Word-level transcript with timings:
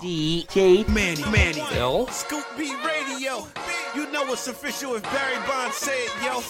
DJ 0.00 0.86
Manny, 0.88 1.22
Manny, 1.30 1.62
L. 1.78 2.06
Scoop 2.08 2.44
B 2.58 2.74
Radio. 2.84 3.46
You 3.94 4.12
know 4.12 4.30
it's 4.30 4.46
official 4.46 4.94
if 4.94 5.02
Barry 5.04 5.36
Bonds 5.48 5.74
said, 5.74 6.08
yo, 6.22 6.42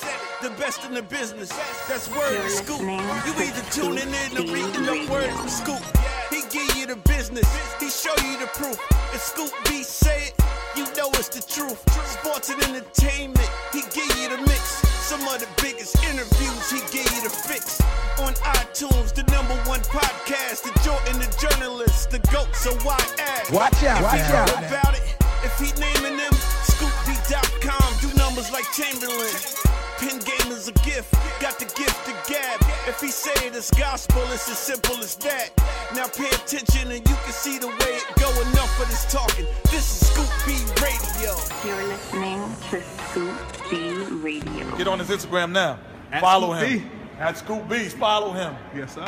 the 0.42 0.50
best 0.56 0.84
in 0.84 0.94
the 0.94 1.02
business. 1.02 1.50
That's 1.86 2.10
word 2.10 2.32
You're 2.32 2.46
of 2.46 2.50
Scoop. 2.50 2.80
You 2.80 3.44
either 3.44 3.62
tuning 3.70 4.12
in 4.12 4.36
or 4.36 4.42
B 4.42 4.52
reading 4.52 4.82
the 4.82 4.90
Radio. 4.90 5.12
word 5.12 5.30
from 5.30 5.48
Scoop. 5.48 5.82
He 6.28 6.42
give 6.50 6.76
you 6.76 6.86
the 6.86 6.96
business, 7.08 7.46
he 7.78 7.88
show 7.88 8.14
you 8.26 8.36
the 8.40 8.48
proof. 8.48 8.80
If 9.14 9.22
Scoop 9.22 9.52
B 9.68 9.84
say 9.84 10.28
it, 10.28 10.34
you 10.76 10.82
know 10.96 11.08
it's 11.10 11.28
the 11.28 11.40
truth. 11.40 11.78
Sports 12.04 12.50
and 12.50 12.60
entertainment, 12.64 13.48
he 13.72 13.82
give 13.94 14.10
you 14.18 14.28
the 14.28 14.42
mix. 14.42 14.95
Some 15.06 15.22
of 15.28 15.38
the 15.38 15.46
biggest 15.62 16.02
interviews, 16.02 16.68
he 16.68 16.80
give 16.90 17.06
you 17.14 17.22
the 17.22 17.30
fix. 17.30 17.80
On 18.18 18.34
iTunes, 18.58 19.14
the 19.14 19.22
number 19.30 19.54
one 19.62 19.78
podcast, 19.82 20.64
the 20.64 20.74
Jordan, 20.82 21.20
the 21.22 21.30
journalist, 21.38 22.10
the 22.10 22.18
GOAT, 22.32 22.52
so 22.56 22.74
why 22.82 22.98
ask? 23.20 23.52
Watch 23.52 23.84
out, 23.84 24.02
watch 24.02 24.18
out. 24.18 24.48
about 24.58 24.98
it, 24.98 25.04
if 25.44 25.54
he 25.60 25.70
naming 25.80 26.16
them, 26.18 26.32
scoopd.com, 26.66 28.00
do 28.02 28.18
numbers 28.18 28.50
like 28.50 28.64
Chamberlain. 28.72 29.85
Pin 29.98 30.18
game 30.18 30.52
is 30.52 30.68
a 30.68 30.72
gift, 30.84 31.12
got 31.40 31.58
the 31.58 31.64
gift 31.64 32.04
to 32.06 32.12
gab. 32.30 32.60
If 32.86 33.00
he 33.00 33.08
say 33.08 33.46
it 33.46 33.54
is 33.54 33.70
gospel, 33.70 34.22
it's 34.32 34.48
as 34.48 34.58
simple 34.58 34.96
as 34.98 35.16
that. 35.16 35.50
Now 35.94 36.06
pay 36.06 36.28
attention 36.28 36.90
and 36.90 37.00
you 37.08 37.14
can 37.14 37.32
see 37.32 37.58
the 37.58 37.68
way 37.68 37.96
it 37.96 38.06
go. 38.20 38.28
Enough 38.50 38.80
of 38.80 38.88
this 38.88 39.10
talking. 39.10 39.46
This 39.64 40.02
is 40.02 40.08
Scoop 40.08 40.28
B 40.44 40.52
Radio. 40.82 41.34
You're 41.64 41.88
listening 41.88 42.42
to 42.70 42.82
Scoop 43.08 43.36
B 43.70 43.90
Radio. 44.22 44.76
Get 44.76 44.86
on 44.86 44.98
his 44.98 45.08
Instagram 45.08 45.52
now. 45.52 45.78
At 46.12 46.20
follow 46.20 46.54
Scoop 46.54 46.68
him. 46.68 46.78
B. 46.82 46.90
At 47.18 47.38
Scoop 47.38 47.68
Beast, 47.68 47.96
follow 47.96 48.32
him. 48.32 48.54
Yes, 48.74 48.94
sir. 48.94 49.06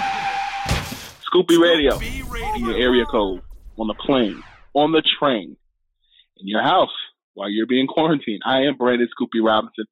Scoop 1.22 1.46
B 1.46 1.58
Radio, 1.58 1.98
B 1.98 2.20
in 2.20 2.28
Radio. 2.30 2.68
your 2.68 2.76
area 2.78 3.04
code, 3.04 3.42
on 3.76 3.86
the 3.86 3.94
plane, 3.94 4.42
on 4.72 4.92
the 4.92 5.02
train, 5.20 5.54
in 6.38 6.48
your 6.48 6.62
house 6.62 6.88
while 7.34 7.50
you're 7.50 7.66
being 7.66 7.86
quarantined. 7.86 8.40
I 8.46 8.62
am 8.62 8.76
Brandon 8.78 9.06
Scoop 9.10 9.28
B 9.30 9.40
Robinson. 9.40 9.84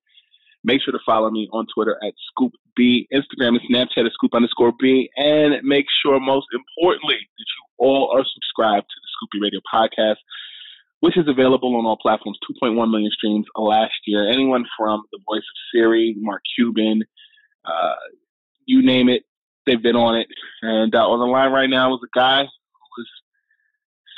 Make 0.65 0.83
sure 0.83 0.93
to 0.93 0.99
follow 1.07 1.31
me 1.31 1.49
on 1.53 1.67
Twitter 1.73 1.97
at 2.03 2.13
Scoop 2.31 2.53
B, 2.77 3.09
Instagram 3.13 3.57
and 3.57 3.61
Snapchat 3.71 4.07
at 4.07 4.13
Scoop 4.13 4.35
underscore 4.35 4.73
B, 4.79 5.11
and 5.17 5.55
make 5.63 5.87
sure, 6.03 6.19
most 6.19 6.47
importantly, 6.53 7.17
that 7.17 7.45
you 7.45 7.65
all 7.79 8.11
are 8.13 8.25
subscribed 8.25 8.87
to 8.87 9.01
the 9.01 9.09
Scoop 9.15 9.29
B 9.33 9.39
Radio 9.43 9.61
podcast, 9.73 10.17
which 11.01 11.17
is 11.17 11.29
available 11.29 11.77
on 11.77 11.87
all 11.87 11.97
platforms. 11.97 12.39
2.1 12.63 12.91
million 12.91 13.11
streams 13.13 13.47
last 13.57 13.95
year. 14.07 14.29
Anyone 14.29 14.65
from 14.77 15.03
the 15.13 15.19
voice 15.27 15.39
of 15.39 15.57
Siri, 15.73 16.17
Mark 16.19 16.43
Cuban, 16.57 17.03
uh, 17.65 17.95
you 18.67 18.83
name 18.83 19.09
it, 19.09 19.23
they've 19.67 19.83
been 19.83 19.97
on 19.97 20.17
it. 20.17 20.27
And 20.63 20.95
uh, 20.95 21.07
on 21.07 21.21
the 21.21 21.27
line 21.27 21.53
right 21.53 21.71
now 21.71 21.95
is 21.95 22.01
a 22.03 22.19
guy 22.19 22.43
who's 22.43 23.11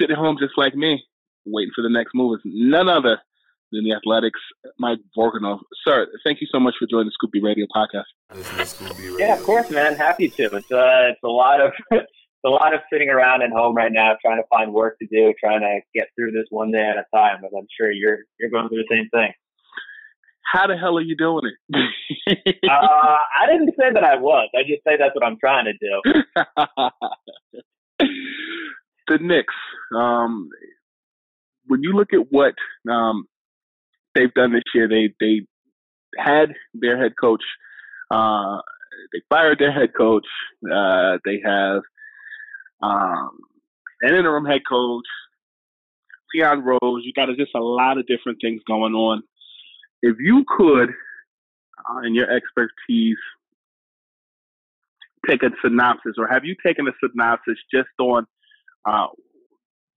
sitting 0.00 0.16
home 0.16 0.36
just 0.40 0.56
like 0.56 0.74
me, 0.74 1.04
waiting 1.44 1.72
for 1.74 1.82
the 1.82 1.90
next 1.90 2.14
move. 2.14 2.36
It's 2.36 2.42
none 2.46 2.88
other 2.88 3.20
than 3.72 3.84
the 3.84 3.92
Athletics, 3.92 4.40
Mike 4.78 4.98
Vorkunov. 5.16 5.60
Sir, 5.84 6.06
thank 6.24 6.40
you 6.40 6.46
so 6.50 6.60
much 6.60 6.74
for 6.78 6.86
joining 6.90 7.06
the 7.06 7.12
Scoop 7.12 7.32
B 7.32 7.40
Radio 7.42 7.66
podcast. 7.74 8.04
Yeah, 9.18 9.34
of 9.34 9.42
course, 9.42 9.70
man. 9.70 9.94
Happy 9.94 10.28
to. 10.28 10.44
It's 10.44 10.70
uh, 10.70 11.10
it's 11.10 11.22
a 11.24 11.28
lot 11.28 11.60
of 11.60 11.72
it's 11.90 12.44
a 12.44 12.50
lot 12.50 12.74
of 12.74 12.80
sitting 12.92 13.08
around 13.08 13.42
at 13.42 13.50
home 13.50 13.74
right 13.76 13.92
now, 13.92 14.16
trying 14.20 14.38
to 14.38 14.46
find 14.48 14.72
work 14.72 14.98
to 15.00 15.06
do, 15.06 15.34
trying 15.38 15.60
to 15.60 15.80
get 15.94 16.08
through 16.14 16.32
this 16.32 16.46
one 16.50 16.70
day 16.70 16.88
at 16.88 16.96
a 16.96 17.04
time. 17.16 17.38
But 17.42 17.56
I'm 17.56 17.66
sure 17.78 17.90
you're 17.90 18.18
you're 18.38 18.50
going 18.50 18.68
through 18.68 18.84
the 18.88 18.94
same 18.94 19.08
thing. 19.10 19.32
How 20.52 20.66
the 20.66 20.76
hell 20.76 20.96
are 20.96 21.02
you 21.02 21.16
doing 21.16 21.44
it? 21.44 21.54
Uh, 22.68 23.16
I 23.40 23.46
didn't 23.50 23.70
say 23.78 23.90
that 23.94 24.04
I 24.04 24.16
was. 24.16 24.50
I 24.54 24.60
just 24.62 24.84
say 24.86 24.98
that's 24.98 25.14
what 25.14 25.24
I'm 25.24 25.38
trying 25.38 25.64
to 25.64 25.72
do. 25.72 26.02
the 29.08 29.18
Knicks. 29.18 29.54
Um, 29.96 30.50
when 31.68 31.82
you 31.82 31.94
look 31.94 32.12
at 32.12 32.30
what 32.30 32.54
um, 32.90 33.26
they've 34.14 34.32
done 34.34 34.52
this 34.52 34.62
year, 34.74 34.88
they 34.88 35.14
they 35.20 35.46
had 36.16 36.54
their 36.74 37.00
head 37.00 37.12
coach. 37.20 37.42
Uh, 38.10 38.58
they 39.12 39.20
fired 39.28 39.58
their 39.58 39.72
head 39.72 39.90
coach. 39.96 40.26
Uh, 40.64 41.18
they 41.24 41.40
have 41.44 41.82
um, 42.82 43.38
an 44.02 44.14
interim 44.14 44.44
head 44.44 44.60
coach, 44.68 45.06
Leon 46.34 46.64
Rose. 46.64 47.02
You 47.04 47.12
got 47.14 47.28
just 47.36 47.54
a 47.54 47.60
lot 47.60 47.98
of 47.98 48.06
different 48.06 48.38
things 48.40 48.62
going 48.66 48.94
on. 48.94 49.22
If 50.02 50.16
you 50.20 50.44
could, 50.56 50.90
uh, 50.90 52.00
in 52.06 52.14
your 52.14 52.30
expertise, 52.30 53.16
take 55.28 55.42
a 55.42 55.50
synopsis, 55.62 56.14
or 56.16 56.28
have 56.28 56.44
you 56.44 56.54
taken 56.64 56.86
a 56.86 56.92
synopsis 57.02 57.58
just 57.72 57.88
on 57.98 58.26
uh, 58.84 59.08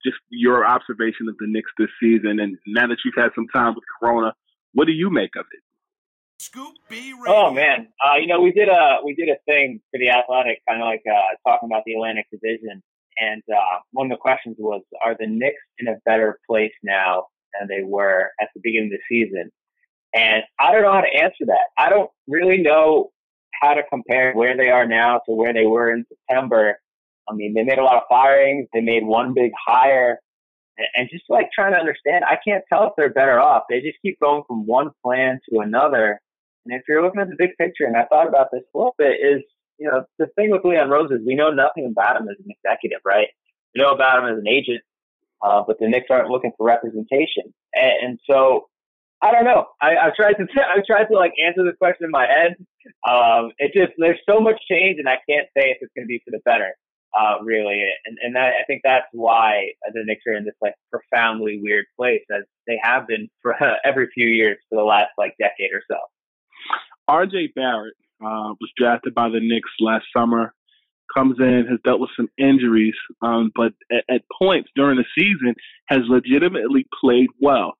just 0.03 0.17
your 0.29 0.65
observation 0.65 1.27
of 1.29 1.35
the 1.39 1.47
Knicks 1.47 1.71
this 1.77 1.89
season? 2.01 2.39
And 2.39 2.57
now 2.67 2.87
that 2.87 2.97
you've 3.05 3.15
had 3.17 3.31
some 3.35 3.47
time 3.53 3.75
with 3.75 3.83
Corona, 3.99 4.33
what 4.73 4.85
do 4.85 4.93
you 4.93 5.09
make 5.09 5.35
of 5.37 5.45
it? 5.51 5.61
Scoop 6.39 6.73
B 6.89 7.13
Radio. 7.13 7.25
Oh 7.27 7.51
man, 7.51 7.87
uh, 8.03 8.17
you 8.17 8.25
know 8.25 8.41
we 8.41 8.51
did 8.51 8.67
a 8.67 8.97
we 9.05 9.13
did 9.13 9.29
a 9.29 9.37
thing 9.45 9.79
for 9.91 9.99
the 9.99 10.09
Athletic, 10.09 10.61
kind 10.67 10.81
of 10.81 10.87
like 10.87 11.03
uh, 11.05 11.37
talking 11.47 11.69
about 11.69 11.83
the 11.85 11.93
Atlantic 11.93 12.25
Division, 12.31 12.81
and 13.17 13.43
uh, 13.49 13.79
one 13.91 14.11
of 14.11 14.17
the 14.17 14.21
questions 14.21 14.55
was, 14.59 14.81
are 15.03 15.15
the 15.19 15.27
Knicks 15.27 15.61
in 15.77 15.87
a 15.87 15.97
better 16.05 16.39
place 16.49 16.73
now 16.83 17.27
than 17.53 17.67
they 17.67 17.83
were 17.83 18.31
at 18.41 18.49
the 18.55 18.61
beginning 18.63 18.91
of 18.93 18.99
the 18.99 19.15
season? 19.15 19.51
And 20.13 20.43
I 20.59 20.71
don't 20.71 20.81
know 20.81 20.93
how 20.93 21.01
to 21.01 21.23
answer 21.23 21.45
that. 21.47 21.69
I 21.77 21.89
don't 21.89 22.09
really 22.27 22.57
know 22.57 23.11
how 23.61 23.75
to 23.75 23.83
compare 23.89 24.33
where 24.33 24.57
they 24.57 24.69
are 24.69 24.87
now 24.87 25.21
to 25.25 25.33
where 25.33 25.53
they 25.53 25.65
were 25.65 25.93
in 25.93 26.05
September. 26.09 26.80
I 27.29 27.33
mean, 27.33 27.53
they 27.53 27.63
made 27.63 27.79
a 27.79 27.83
lot 27.83 27.97
of 27.97 28.03
firings. 28.09 28.67
They 28.73 28.81
made 28.81 29.05
one 29.05 29.33
big 29.33 29.51
hire. 29.67 30.19
And- 30.95 31.09
just 31.09 31.25
like 31.29 31.49
trying 31.53 31.73
to 31.73 31.79
understand, 31.79 32.23
I 32.25 32.37
can't 32.43 32.63
tell 32.71 32.87
if 32.87 32.93
they're 32.97 33.13
better 33.13 33.39
off. 33.39 33.63
They 33.69 33.81
just 33.81 34.01
keep 34.01 34.19
going 34.19 34.43
from 34.47 34.65
one 34.65 34.91
plan 35.03 35.39
to 35.49 35.59
another. 35.59 36.19
And 36.65 36.73
if 36.73 36.83
you're 36.87 37.03
looking 37.03 37.21
at 37.21 37.29
the 37.29 37.35
big 37.37 37.57
picture, 37.57 37.85
and 37.85 37.97
I 37.97 38.05
thought 38.05 38.27
about 38.27 38.49
this 38.51 38.63
a 38.73 38.77
little 38.77 38.95
bit, 38.97 39.19
is, 39.21 39.43
you 39.77 39.87
know, 39.87 40.05
the 40.17 40.27
thing 40.35 40.51
with 40.51 40.63
Leon 40.63 40.89
Rose 40.89 41.11
is 41.11 41.19
we 41.25 41.35
know 41.35 41.51
nothing 41.51 41.87
about 41.91 42.19
him 42.19 42.27
as 42.29 42.37
an 42.43 42.49
executive, 42.49 43.01
right? 43.05 43.27
We 43.75 43.81
know 43.81 43.91
about 43.91 44.23
him 44.23 44.33
as 44.33 44.39
an 44.39 44.47
agent, 44.47 44.81
uh, 45.41 45.63
but 45.65 45.79
the 45.79 45.87
Knicks 45.87 46.07
aren't 46.09 46.29
looking 46.29 46.51
for 46.57 46.65
representation. 46.65 47.53
And, 47.73 47.93
and 48.03 48.19
so 48.29 48.67
I 49.21 49.31
don't 49.31 49.45
know. 49.45 49.65
I, 49.79 49.95
I've 49.97 50.15
tried 50.15 50.33
to 50.33 50.45
I've 50.77 50.85
tried 50.85 51.05
to 51.05 51.15
like 51.15 51.33
answer 51.43 51.63
this 51.63 51.77
question 51.77 52.05
in 52.05 52.11
my 52.11 52.25
head. 52.25 52.55
Um, 53.07 53.51
it 53.57 53.71
just 53.73 53.93
there's 53.97 54.19
so 54.27 54.39
much 54.39 54.59
change, 54.69 54.97
and 54.99 55.07
I 55.07 55.17
can't 55.29 55.47
say 55.55 55.69
if 55.69 55.77
it's 55.81 55.93
going 55.95 56.05
to 56.05 56.07
be 56.07 56.21
for 56.25 56.31
the 56.31 56.41
better. 56.43 56.73
Uh, 57.17 57.43
really. 57.43 57.83
And, 58.05 58.17
and 58.21 58.35
that, 58.35 58.53
I 58.61 58.63
think 58.65 58.81
that's 58.83 59.07
why 59.11 59.71
the 59.93 60.03
Knicks 60.05 60.21
are 60.27 60.33
in 60.33 60.45
this 60.45 60.55
like 60.61 60.75
profoundly 60.89 61.59
weird 61.61 61.85
place 61.97 62.21
as 62.31 62.43
they 62.67 62.79
have 62.81 63.07
been 63.07 63.29
for 63.41 63.53
uh, 63.61 63.75
every 63.85 64.07
few 64.13 64.27
years 64.27 64.57
for 64.69 64.77
the 64.77 64.85
last 64.85 65.09
like 65.17 65.35
decade 65.37 65.71
or 65.73 65.83
so. 65.89 65.97
RJ 67.09 67.53
Barrett 67.53 67.95
uh, 68.21 68.55
was 68.59 68.71
drafted 68.77 69.13
by 69.13 69.29
the 69.29 69.41
Knicks 69.41 69.69
last 69.79 70.05
summer. 70.15 70.53
Comes 71.13 71.35
in, 71.39 71.65
has 71.69 71.79
dealt 71.83 71.99
with 71.99 72.11
some 72.15 72.29
injuries, 72.37 72.93
um, 73.21 73.51
but 73.53 73.73
at, 73.91 74.05
at 74.09 74.21
points 74.41 74.69
during 74.77 74.97
the 74.97 75.03
season 75.13 75.55
has 75.87 75.99
legitimately 76.07 76.87
played 77.01 77.27
well 77.41 77.73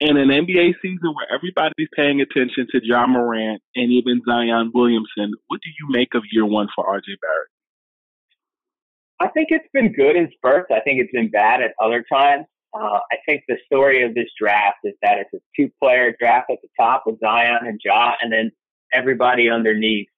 in 0.00 0.16
an 0.16 0.28
NBA 0.28 0.72
season 0.80 1.12
where 1.14 1.28
everybody's 1.32 1.88
paying 1.94 2.20
attention 2.22 2.66
to 2.72 2.80
Ja 2.82 3.06
Morant 3.06 3.62
and 3.76 3.92
even 3.92 4.22
Zion 4.26 4.70
Williamson, 4.74 5.34
what 5.48 5.60
do 5.62 5.68
you 5.68 5.88
make 5.90 6.14
of 6.14 6.22
year 6.32 6.46
one 6.46 6.68
for 6.74 6.84
RJ 6.84 7.20
Barrett? 7.20 7.50
I 9.20 9.28
think 9.28 9.48
it's 9.50 9.68
been 9.72 9.92
good 9.92 10.16
in 10.16 10.30
spurts. 10.32 10.70
I 10.70 10.80
think 10.80 11.00
it's 11.00 11.12
been 11.12 11.30
bad 11.30 11.60
at 11.60 11.72
other 11.80 12.04
times. 12.10 12.46
Uh, 12.72 13.00
I 13.12 13.16
think 13.26 13.42
the 13.48 13.56
story 13.66 14.04
of 14.04 14.14
this 14.14 14.28
draft 14.40 14.78
is 14.84 14.94
that 15.02 15.18
it's 15.18 15.34
a 15.34 15.38
two 15.56 15.70
player 15.82 16.14
draft 16.18 16.50
at 16.50 16.58
the 16.62 16.68
top 16.78 17.02
with 17.04 17.20
Zion 17.20 17.66
and 17.66 17.80
Ja, 17.84 18.12
and 18.22 18.32
then 18.32 18.50
everybody 18.92 19.50
underneath 19.50 20.08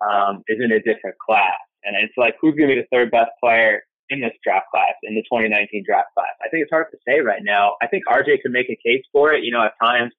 um, 0.00 0.42
is 0.48 0.58
in 0.62 0.72
a 0.72 0.80
different 0.80 1.16
class. 1.24 1.54
And 1.84 1.94
it's 2.02 2.14
like, 2.16 2.34
who's 2.40 2.54
going 2.56 2.68
to 2.68 2.74
be 2.74 2.80
the 2.80 2.88
third 2.90 3.10
best 3.10 3.30
player 3.42 3.82
in 4.10 4.20
this 4.20 4.32
draft 4.42 4.66
class, 4.72 4.92
in 5.04 5.14
the 5.14 5.22
2019 5.22 5.84
draft 5.86 6.08
class? 6.14 6.34
I 6.44 6.48
think 6.48 6.62
it's 6.62 6.70
hard 6.70 6.86
to 6.90 6.98
say 7.06 7.20
right 7.20 7.42
now. 7.44 7.74
I 7.80 7.86
think 7.86 8.04
RJ 8.10 8.42
could 8.42 8.52
make 8.52 8.68
a 8.68 8.78
case 8.84 9.04
for 9.12 9.32
it. 9.32 9.44
You 9.44 9.52
know, 9.52 9.62
at 9.62 9.74
times 9.80 10.12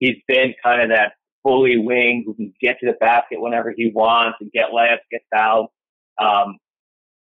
he's 0.00 0.16
been 0.26 0.54
kind 0.62 0.82
of 0.82 0.88
that 0.88 1.12
bully 1.44 1.76
wing 1.76 2.24
who 2.26 2.34
can 2.34 2.52
get 2.60 2.80
to 2.80 2.86
the 2.86 2.94
basket 2.94 3.40
whenever 3.40 3.72
he 3.76 3.92
wants 3.94 4.38
and 4.40 4.50
get 4.50 4.70
layups, 4.74 5.06
get 5.12 5.22
fouled. 5.32 5.68
Um, 6.20 6.56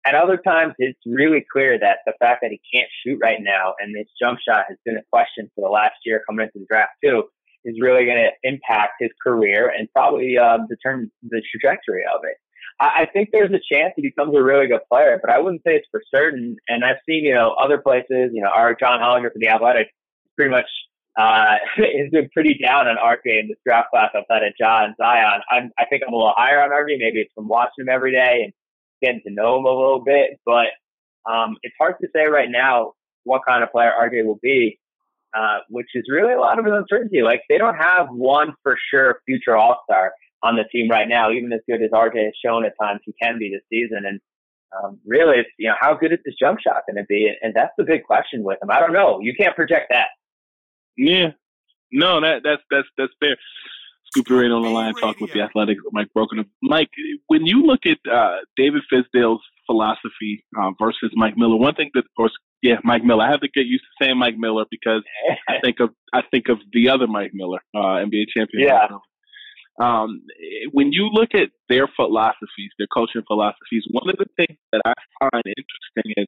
at 0.05 0.15
other 0.15 0.37
times, 0.37 0.73
it's 0.79 0.99
really 1.05 1.45
clear 1.51 1.77
that 1.79 1.99
the 2.05 2.13
fact 2.19 2.41
that 2.41 2.51
he 2.51 2.59
can't 2.73 2.89
shoot 3.03 3.19
right 3.21 3.39
now 3.39 3.75
and 3.79 3.95
this 3.95 4.07
jump 4.19 4.39
shot 4.39 4.65
has 4.67 4.77
been 4.85 4.97
a 4.97 5.03
question 5.11 5.49
for 5.55 5.67
the 5.67 5.71
last 5.71 5.95
year 6.05 6.21
coming 6.27 6.45
into 6.45 6.59
the 6.59 6.65
draft 6.69 6.93
too 7.03 7.23
is 7.63 7.75
really 7.79 8.05
going 8.05 8.17
to 8.17 8.31
impact 8.49 8.93
his 8.99 9.11
career 9.21 9.71
and 9.77 9.87
probably 9.93 10.37
uh, 10.37 10.57
determine 10.67 11.11
the 11.29 11.41
trajectory 11.51 12.03
of 12.13 12.21
it. 12.23 12.37
I, 12.79 13.03
I 13.03 13.05
think 13.05 13.29
there's 13.31 13.51
a 13.51 13.61
chance 13.71 13.93
he 13.95 14.01
becomes 14.01 14.35
a 14.35 14.41
really 14.41 14.67
good 14.67 14.81
player, 14.89 15.19
but 15.21 15.31
I 15.31 15.39
wouldn't 15.39 15.61
say 15.61 15.75
it's 15.75 15.87
for 15.91 16.01
certain. 16.13 16.57
And 16.67 16.83
I've 16.83 16.97
seen, 17.07 17.23
you 17.23 17.35
know, 17.35 17.55
other 17.61 17.77
places, 17.77 18.31
you 18.33 18.41
know, 18.41 18.49
our 18.49 18.75
John 18.75 18.99
Hollinger 18.99 19.31
for 19.31 19.39
the 19.39 19.49
Athletic 19.49 19.87
pretty 20.35 20.51
much 20.51 20.65
uh, 21.19 21.55
has 21.75 22.09
been 22.11 22.29
pretty 22.33 22.59
down 22.63 22.87
on 22.87 22.97
RJ 22.97 23.39
in 23.41 23.47
this 23.47 23.57
draft 23.65 23.89
class 23.91 24.09
outside 24.15 24.43
of 24.43 24.53
John 24.59 24.95
Zion. 24.97 25.41
I'm, 25.49 25.71
I 25.77 25.85
think 25.85 26.03
I'm 26.07 26.13
a 26.13 26.17
little 26.17 26.33
higher 26.35 26.61
on 26.61 26.69
RJ. 26.69 26.97
Maybe 26.99 27.19
it's 27.19 27.33
from 27.33 27.47
watching 27.47 27.83
him 27.83 27.89
every 27.89 28.11
day 28.11 28.41
and 28.43 28.53
getting 29.01 29.21
to 29.25 29.31
know 29.31 29.57
him 29.57 29.65
a 29.65 29.69
little 29.69 30.03
bit, 30.03 30.39
but 30.45 30.67
um, 31.29 31.57
it's 31.63 31.75
hard 31.79 31.95
to 32.01 32.07
say 32.15 32.25
right 32.25 32.49
now 32.49 32.93
what 33.23 33.41
kind 33.47 33.63
of 33.63 33.71
player 33.71 33.91
RJ 33.99 34.25
will 34.25 34.39
be, 34.41 34.79
uh, 35.35 35.59
which 35.69 35.87
is 35.93 36.05
really 36.09 36.33
a 36.33 36.39
lot 36.39 36.59
of 36.59 36.65
uncertainty. 36.65 37.21
Like 37.21 37.41
they 37.49 37.57
don't 37.57 37.77
have 37.77 38.07
one 38.09 38.53
for 38.63 38.77
sure 38.91 39.21
future 39.25 39.55
All 39.55 39.81
Star 39.85 40.13
on 40.43 40.55
the 40.55 40.63
team 40.71 40.89
right 40.89 41.07
now, 41.07 41.31
even 41.31 41.53
as 41.53 41.61
good 41.69 41.81
as 41.83 41.91
RJ 41.91 42.25
has 42.25 42.33
shown 42.43 42.65
at 42.65 42.73
times 42.81 43.01
he 43.05 43.13
can 43.21 43.37
be 43.37 43.49
this 43.49 43.61
season. 43.69 44.05
And 44.05 44.19
um, 44.71 44.99
really, 45.05 45.37
it's 45.39 45.49
you 45.57 45.67
know 45.67 45.75
how 45.79 45.93
good 45.93 46.13
is 46.13 46.19
this 46.25 46.35
jump 46.39 46.59
shot 46.59 46.83
going 46.87 47.01
to 47.01 47.05
be, 47.07 47.27
and, 47.27 47.37
and 47.41 47.53
that's 47.53 47.73
the 47.77 47.83
big 47.83 48.03
question 48.03 48.43
with 48.43 48.61
him. 48.61 48.71
I 48.71 48.79
don't 48.79 48.93
know. 48.93 49.19
You 49.21 49.33
can't 49.37 49.55
project 49.55 49.87
that. 49.91 50.07
Yeah, 50.97 51.31
no, 51.91 52.21
that 52.21 52.41
that's 52.43 52.61
that's 52.71 52.87
that's 52.97 53.13
fair. 53.19 53.35
Scoopy 54.15 54.41
right 54.41 54.51
on 54.51 54.63
the 54.63 54.69
line 54.69 54.93
talking 54.95 55.21
with 55.21 55.33
the 55.33 55.41
Athletic, 55.41 55.77
Mike 55.91 56.07
Broken. 56.13 56.43
Mike, 56.61 56.89
when 57.27 57.45
you 57.45 57.63
look 57.65 57.81
at 57.85 57.97
uh, 58.11 58.37
David 58.57 58.81
Fizdale's 58.91 59.41
philosophy 59.65 60.43
uh, 60.59 60.71
versus 60.79 61.11
Mike 61.15 61.37
Miller, 61.37 61.55
one 61.55 61.75
thing 61.75 61.89
that, 61.93 61.99
of 61.99 62.15
course, 62.17 62.33
yeah, 62.61 62.75
Mike 62.83 63.03
Miller. 63.03 63.23
I 63.23 63.31
have 63.31 63.41
to 63.41 63.47
get 63.47 63.65
used 63.65 63.83
to 63.83 64.05
saying 64.05 64.17
Mike 64.17 64.37
Miller 64.37 64.65
because 64.69 65.03
I 65.47 65.55
think 65.63 65.79
of 65.79 65.89
I 66.13 66.21
think 66.29 66.49
of 66.49 66.59
the 66.71 66.89
other 66.89 67.07
Mike 67.07 67.31
Miller, 67.33 67.59
uh, 67.75 68.03
NBA 68.05 68.25
champion. 68.35 68.67
Yeah. 68.67 68.87
Um, 69.81 70.21
when 70.71 70.91
you 70.91 71.09
look 71.11 71.29
at 71.33 71.49
their 71.69 71.87
philosophies, 71.95 72.71
their 72.77 72.87
coaching 72.93 73.23
philosophies, 73.25 73.83
one 73.89 74.09
of 74.09 74.17
the 74.17 74.27
things 74.35 74.59
that 74.71 74.81
I 74.85 74.93
find 75.19 75.43
interesting 75.45 76.23
is 76.23 76.27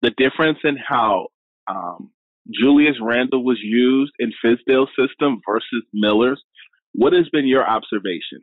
the 0.00 0.10
difference 0.16 0.58
in 0.64 0.76
how 0.76 1.26
um, 1.66 2.10
Julius 2.50 2.96
Randle 3.02 3.44
was 3.44 3.58
used 3.62 4.12
in 4.18 4.32
Fizdale's 4.42 4.90
system 4.98 5.40
versus 5.46 5.84
Miller's. 5.92 6.42
What 6.94 7.12
has 7.12 7.28
been 7.30 7.46
your 7.46 7.68
observation? 7.68 8.42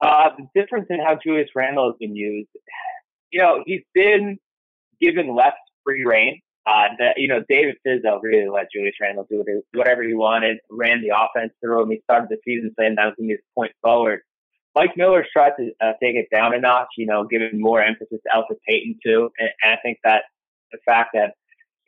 Uh, 0.00 0.30
the 0.36 0.60
difference 0.60 0.86
in 0.90 0.98
how 0.98 1.16
Julius 1.22 1.48
Randle 1.54 1.90
has 1.90 1.96
been 2.00 2.16
used, 2.16 2.48
you 3.30 3.40
know, 3.40 3.62
he's 3.66 3.82
been 3.94 4.38
given 5.00 5.34
less 5.34 5.54
free 5.84 6.04
reign. 6.04 6.40
Uh, 6.64 6.88
that, 6.98 7.14
you 7.16 7.26
know, 7.26 7.42
David 7.48 7.76
Fizdale 7.84 8.22
really 8.22 8.48
let 8.48 8.68
Julius 8.72 8.94
Randle 9.00 9.26
do 9.28 9.44
whatever 9.74 10.04
he 10.04 10.14
wanted, 10.14 10.58
ran 10.70 11.02
the 11.02 11.08
offense 11.08 11.52
through 11.60 11.82
him. 11.82 11.90
He 11.90 12.00
started 12.04 12.28
the 12.30 12.38
season 12.44 12.72
saying 12.78 12.94
that 12.96 13.06
was 13.06 13.14
going 13.18 13.30
to 13.30 13.32
be 13.32 13.34
his 13.34 13.40
point 13.56 13.72
forward. 13.82 14.20
Mike 14.74 14.96
Miller's 14.96 15.26
tried 15.32 15.52
to 15.58 15.72
uh, 15.80 15.92
take 16.00 16.14
it 16.14 16.28
down 16.30 16.54
a 16.54 16.60
notch, 16.60 16.88
you 16.96 17.06
know, 17.06 17.24
giving 17.24 17.60
more 17.60 17.82
emphasis 17.82 18.20
to 18.22 18.30
Elfrid 18.34 18.58
Payton 18.66 18.98
too. 19.04 19.30
And, 19.38 19.50
and 19.62 19.72
I 19.72 19.76
think 19.82 19.98
that 20.04 20.22
the 20.70 20.78
fact 20.86 21.10
that 21.14 21.34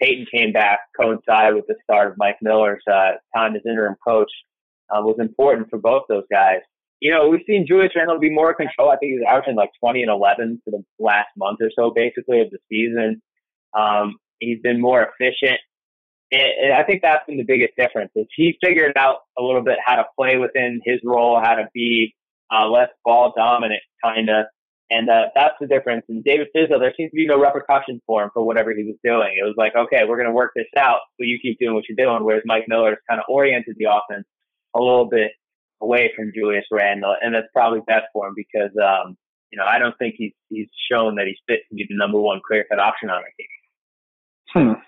Payton 0.04 0.26
came 0.32 0.52
back 0.52 0.80
coincided 0.98 1.54
with 1.54 1.66
the 1.66 1.76
start 1.82 2.10
of 2.10 2.18
Mike 2.18 2.36
Miller's 2.42 2.82
uh, 2.90 3.12
time 3.34 3.56
as 3.56 3.62
interim 3.64 3.96
coach 4.06 4.30
uh, 4.90 5.00
was 5.00 5.16
important 5.18 5.70
for 5.70 5.78
both 5.78 6.02
those 6.08 6.24
guys. 6.30 6.60
You 7.00 7.12
know, 7.12 7.28
we've 7.28 7.44
seen 7.46 7.66
Julius 7.66 7.92
Randle 7.96 8.18
be 8.18 8.30
more 8.30 8.54
control. 8.54 8.90
I 8.90 8.96
think 8.96 9.12
he's 9.12 9.26
averaging 9.28 9.56
like 9.56 9.70
20 9.80 10.02
and 10.02 10.10
11 10.10 10.62
for 10.64 10.70
the 10.70 10.84
last 10.98 11.28
month 11.36 11.58
or 11.60 11.70
so, 11.76 11.90
basically, 11.94 12.40
of 12.40 12.50
the 12.50 12.58
season. 12.70 13.20
Um, 13.76 14.16
he's 14.38 14.60
been 14.62 14.80
more 14.80 15.02
efficient. 15.02 15.60
And, 16.32 16.72
I 16.72 16.82
think 16.84 17.02
that's 17.02 17.26
been 17.26 17.36
the 17.36 17.44
biggest 17.44 17.72
difference. 17.76 18.10
Is 18.14 18.26
he 18.36 18.56
figured 18.62 18.96
out 18.96 19.18
a 19.38 19.42
little 19.42 19.62
bit 19.62 19.78
how 19.84 19.96
to 19.96 20.04
play 20.18 20.36
within 20.36 20.80
his 20.84 21.00
role, 21.04 21.40
how 21.42 21.54
to 21.54 21.68
be 21.74 22.14
uh, 22.54 22.68
less 22.68 22.88
ball 23.04 23.32
dominant, 23.36 23.82
kind 24.02 24.28
of, 24.28 24.46
and 24.90 25.08
uh, 25.08 25.26
that's 25.34 25.54
the 25.60 25.66
difference. 25.66 26.04
And 26.08 26.22
David 26.22 26.48
Fizdale, 26.54 26.80
there 26.80 26.92
seems 26.96 27.10
to 27.10 27.16
be 27.16 27.26
no 27.26 27.40
repercussions 27.40 28.00
for 28.06 28.22
him 28.22 28.30
for 28.34 28.44
whatever 28.44 28.72
he 28.72 28.84
was 28.84 28.96
doing. 29.02 29.34
It 29.38 29.44
was 29.44 29.54
like, 29.56 29.74
okay, 29.74 30.02
we're 30.06 30.16
going 30.16 30.28
to 30.28 30.34
work 30.34 30.52
this 30.54 30.66
out, 30.76 31.00
but 31.18 31.26
you 31.26 31.38
keep 31.40 31.58
doing 31.58 31.74
what 31.74 31.84
you're 31.88 31.96
doing. 31.96 32.24
Whereas 32.24 32.42
Mike 32.44 32.64
Miller's 32.68 32.98
kind 33.08 33.20
of 33.20 33.24
oriented 33.28 33.76
the 33.78 33.86
offense 33.86 34.26
a 34.74 34.78
little 34.80 35.06
bit 35.06 35.32
away 35.80 36.12
from 36.14 36.32
Julius 36.34 36.64
Randle, 36.70 37.16
and 37.20 37.34
that's 37.34 37.48
probably 37.52 37.80
best 37.86 38.06
for 38.12 38.28
him 38.28 38.34
because, 38.36 38.70
um, 38.82 39.16
you 39.50 39.58
know, 39.58 39.64
I 39.64 39.78
don't 39.78 39.96
think 39.98 40.16
he's 40.18 40.32
he's 40.48 40.68
shown 40.90 41.14
that 41.16 41.26
he's 41.26 41.38
fit 41.46 41.60
to 41.68 41.74
be 41.74 41.86
the 41.88 41.96
number 41.96 42.20
one 42.20 42.40
clear 42.46 42.64
cut 42.68 42.78
option 42.78 43.10
on 43.10 43.16
our 43.16 43.32
team. 43.38 43.46
Hmm. 44.52 44.80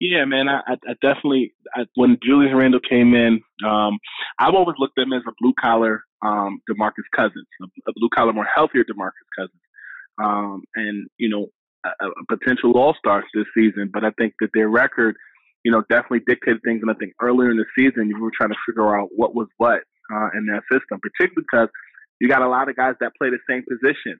Yeah, 0.00 0.24
man, 0.26 0.48
I, 0.48 0.60
I 0.68 0.94
definitely 1.02 1.54
I, 1.74 1.86
when 1.94 2.18
Julius 2.22 2.52
Randle 2.54 2.80
came 2.80 3.14
in, 3.14 3.40
um, 3.66 3.98
I've 4.38 4.54
always 4.54 4.76
looked 4.78 4.98
at 4.98 5.02
him 5.02 5.12
as 5.12 5.22
a 5.26 5.32
blue 5.40 5.54
collar 5.60 6.04
um, 6.22 6.60
Demarcus 6.68 7.08
Cousins, 7.14 7.46
a, 7.62 7.92
blue 7.94 8.08
collar, 8.14 8.32
more 8.32 8.48
healthier 8.52 8.84
Demarcus 8.84 9.28
Cousins, 9.36 9.60
um, 10.22 10.62
and 10.74 11.08
you 11.18 11.28
know 11.28 11.46
a, 11.84 12.06
a 12.06 12.36
potential 12.36 12.72
All 12.76 12.94
Stars 12.98 13.24
this 13.34 13.46
season. 13.56 13.90
But 13.92 14.04
I 14.04 14.10
think 14.18 14.34
that 14.40 14.50
their 14.54 14.68
record, 14.68 15.16
you 15.64 15.72
know, 15.72 15.82
definitely 15.88 16.20
dictated 16.26 16.62
things. 16.64 16.80
And 16.82 16.90
I 16.90 16.94
think 16.94 17.12
earlier 17.20 17.50
in 17.50 17.56
the 17.56 17.66
season, 17.76 18.08
you 18.08 18.20
were 18.20 18.32
trying 18.36 18.50
to 18.50 18.58
figure 18.66 18.98
out 18.98 19.08
what 19.14 19.34
was 19.34 19.48
what 19.56 19.82
uh, 20.12 20.28
in 20.34 20.46
that 20.46 20.62
system, 20.70 21.00
particularly 21.00 21.46
because 21.50 21.68
you 22.20 22.28
got 22.28 22.42
a 22.42 22.48
lot 22.48 22.68
of 22.68 22.76
guys 22.76 22.94
that 23.00 23.12
play 23.16 23.30
the 23.30 23.38
same 23.48 23.62
position 23.62 24.18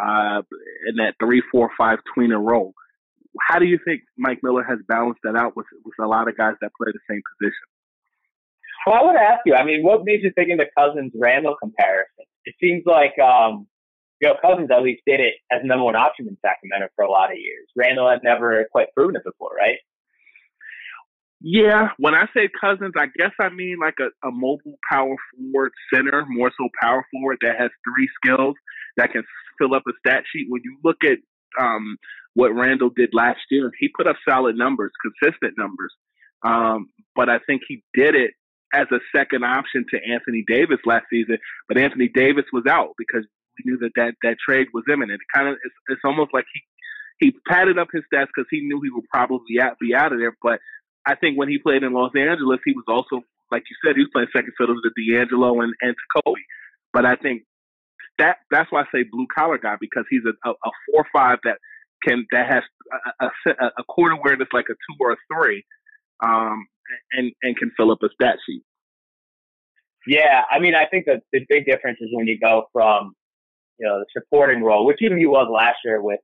uh, 0.00 0.42
in 0.88 0.96
that 0.96 1.14
three, 1.20 1.42
four, 1.50 1.70
five 1.76 1.98
tweener 2.16 2.42
role 2.42 2.74
how 3.40 3.58
do 3.58 3.66
you 3.66 3.78
think 3.84 4.02
Mike 4.16 4.40
Miller 4.42 4.62
has 4.62 4.78
balanced 4.86 5.20
that 5.24 5.36
out 5.36 5.56
with 5.56 5.66
with 5.84 5.94
a 6.00 6.06
lot 6.06 6.28
of 6.28 6.36
guys 6.36 6.54
that 6.60 6.70
play 6.76 6.92
the 6.92 7.00
same 7.10 7.22
position? 7.34 7.66
Well, 8.86 8.96
I 8.96 9.02
want 9.02 9.16
to 9.16 9.22
ask 9.22 9.40
you. 9.46 9.54
I 9.54 9.64
mean, 9.64 9.82
what 9.82 10.04
made 10.04 10.22
you 10.22 10.32
think 10.34 10.50
of 10.50 10.58
the 10.58 10.68
Cousins 10.76 11.12
Randle 11.14 11.56
comparison? 11.60 12.26
It 12.44 12.54
seems 12.60 12.82
like 12.86 13.18
um, 13.18 13.66
you 14.20 14.28
know 14.28 14.36
Cousins 14.40 14.70
at 14.70 14.82
least 14.82 15.02
did 15.06 15.20
it 15.20 15.34
as 15.50 15.60
number 15.64 15.84
one 15.84 15.96
option 15.96 16.28
in 16.28 16.36
Sacramento 16.44 16.88
for 16.96 17.04
a 17.04 17.10
lot 17.10 17.32
of 17.32 17.38
years. 17.38 17.66
Randle 17.76 18.10
had 18.10 18.22
never 18.22 18.66
quite 18.70 18.88
proven 18.94 19.16
it 19.16 19.24
before, 19.24 19.52
right? 19.56 19.78
Yeah, 21.40 21.88
when 21.98 22.14
I 22.14 22.24
say 22.34 22.48
Cousins, 22.58 22.94
I 22.96 23.06
guess 23.18 23.32
I 23.40 23.50
mean 23.50 23.76
like 23.80 23.96
a, 24.00 24.08
a 24.26 24.30
mobile 24.30 24.78
power 24.90 25.16
forward 25.36 25.72
center, 25.92 26.24
more 26.28 26.50
so 26.56 26.68
power 26.80 27.04
forward 27.10 27.38
that 27.42 27.56
has 27.58 27.70
three 27.84 28.08
skills 28.16 28.54
that 28.96 29.12
can 29.12 29.24
fill 29.58 29.74
up 29.74 29.82
a 29.88 29.92
stat 30.00 30.24
sheet. 30.32 30.46
When 30.48 30.62
you 30.64 30.78
look 30.82 31.04
at 31.04 31.18
um, 31.60 31.96
what 32.34 32.54
Randle 32.54 32.90
did 32.94 33.10
last 33.12 33.40
year. 33.50 33.70
He 33.78 33.88
put 33.96 34.06
up 34.06 34.16
solid 34.28 34.56
numbers, 34.56 34.92
consistent 35.00 35.54
numbers. 35.56 35.92
Um, 36.44 36.90
but 37.16 37.28
I 37.28 37.38
think 37.46 37.62
he 37.66 37.82
did 37.94 38.14
it 38.14 38.32
as 38.74 38.86
a 38.90 38.98
second 39.16 39.44
option 39.44 39.86
to 39.90 39.98
Anthony 40.04 40.44
Davis 40.46 40.78
last 40.84 41.06
season. 41.08 41.38
But 41.68 41.78
Anthony 41.78 42.08
Davis 42.08 42.44
was 42.52 42.66
out 42.68 42.94
because 42.98 43.24
we 43.56 43.70
knew 43.70 43.78
that 43.78 43.92
that, 43.96 44.14
that 44.22 44.36
trade 44.44 44.68
was 44.74 44.84
imminent. 44.92 45.20
It 45.20 45.34
kind 45.34 45.48
of 45.48 45.54
it's, 45.64 45.74
it's 45.88 46.02
almost 46.04 46.34
like 46.34 46.46
he 46.52 46.60
he 47.26 47.34
padded 47.48 47.78
up 47.78 47.88
his 47.92 48.02
stats 48.12 48.26
because 48.34 48.48
he 48.50 48.60
knew 48.60 48.80
he 48.82 48.90
would 48.90 49.08
probably 49.08 49.60
out, 49.60 49.78
be 49.78 49.94
out 49.94 50.12
of 50.12 50.18
there. 50.18 50.36
But 50.42 50.58
I 51.06 51.14
think 51.14 51.38
when 51.38 51.48
he 51.48 51.58
played 51.58 51.84
in 51.84 51.92
Los 51.92 52.10
Angeles, 52.16 52.60
he 52.64 52.72
was 52.72 52.84
also 52.88 53.22
like 53.50 53.62
you 53.70 53.76
said, 53.84 53.96
he 53.96 54.02
was 54.02 54.10
playing 54.12 54.28
second 54.34 54.52
fiddle 54.58 54.74
to 54.74 54.90
D'Angelo 54.96 55.60
and 55.60 55.74
and 55.80 55.94
to 55.94 56.22
Kobe. 56.22 56.40
But 56.92 57.06
I 57.06 57.16
think 57.16 57.42
that 58.18 58.38
that's 58.50 58.70
why 58.70 58.82
I 58.82 58.84
say 58.92 59.04
blue 59.04 59.26
collar 59.34 59.58
guy 59.58 59.76
because 59.80 60.04
he's 60.10 60.22
a, 60.24 60.48
a, 60.48 60.52
a 60.52 60.70
four 60.90 61.06
five 61.12 61.38
that 61.44 61.58
can 62.02 62.26
that 62.32 62.46
has 62.50 62.62
a, 63.20 63.26
a, 63.50 63.66
a 63.78 63.84
court 63.84 64.12
awareness 64.12 64.48
like 64.52 64.66
a 64.70 64.74
two 64.74 64.96
or 65.00 65.12
a 65.12 65.16
three, 65.32 65.64
um, 66.20 66.66
and 67.12 67.32
and 67.42 67.56
can 67.56 67.70
fill 67.76 67.90
up 67.90 67.98
a 68.02 68.08
stat 68.14 68.36
sheet. 68.46 68.62
Yeah, 70.06 70.42
I 70.50 70.58
mean, 70.58 70.74
I 70.74 70.86
think 70.86 71.06
that 71.06 71.22
the 71.32 71.40
big 71.48 71.64
difference 71.64 71.98
is 72.00 72.10
when 72.12 72.26
you 72.26 72.38
go 72.38 72.66
from 72.72 73.14
you 73.78 73.86
know 73.86 74.00
the 74.00 74.06
supporting 74.12 74.62
role, 74.62 74.86
which 74.86 74.98
even 75.00 75.18
he 75.18 75.26
was 75.26 75.48
last 75.50 75.78
year 75.84 76.02
with 76.02 76.20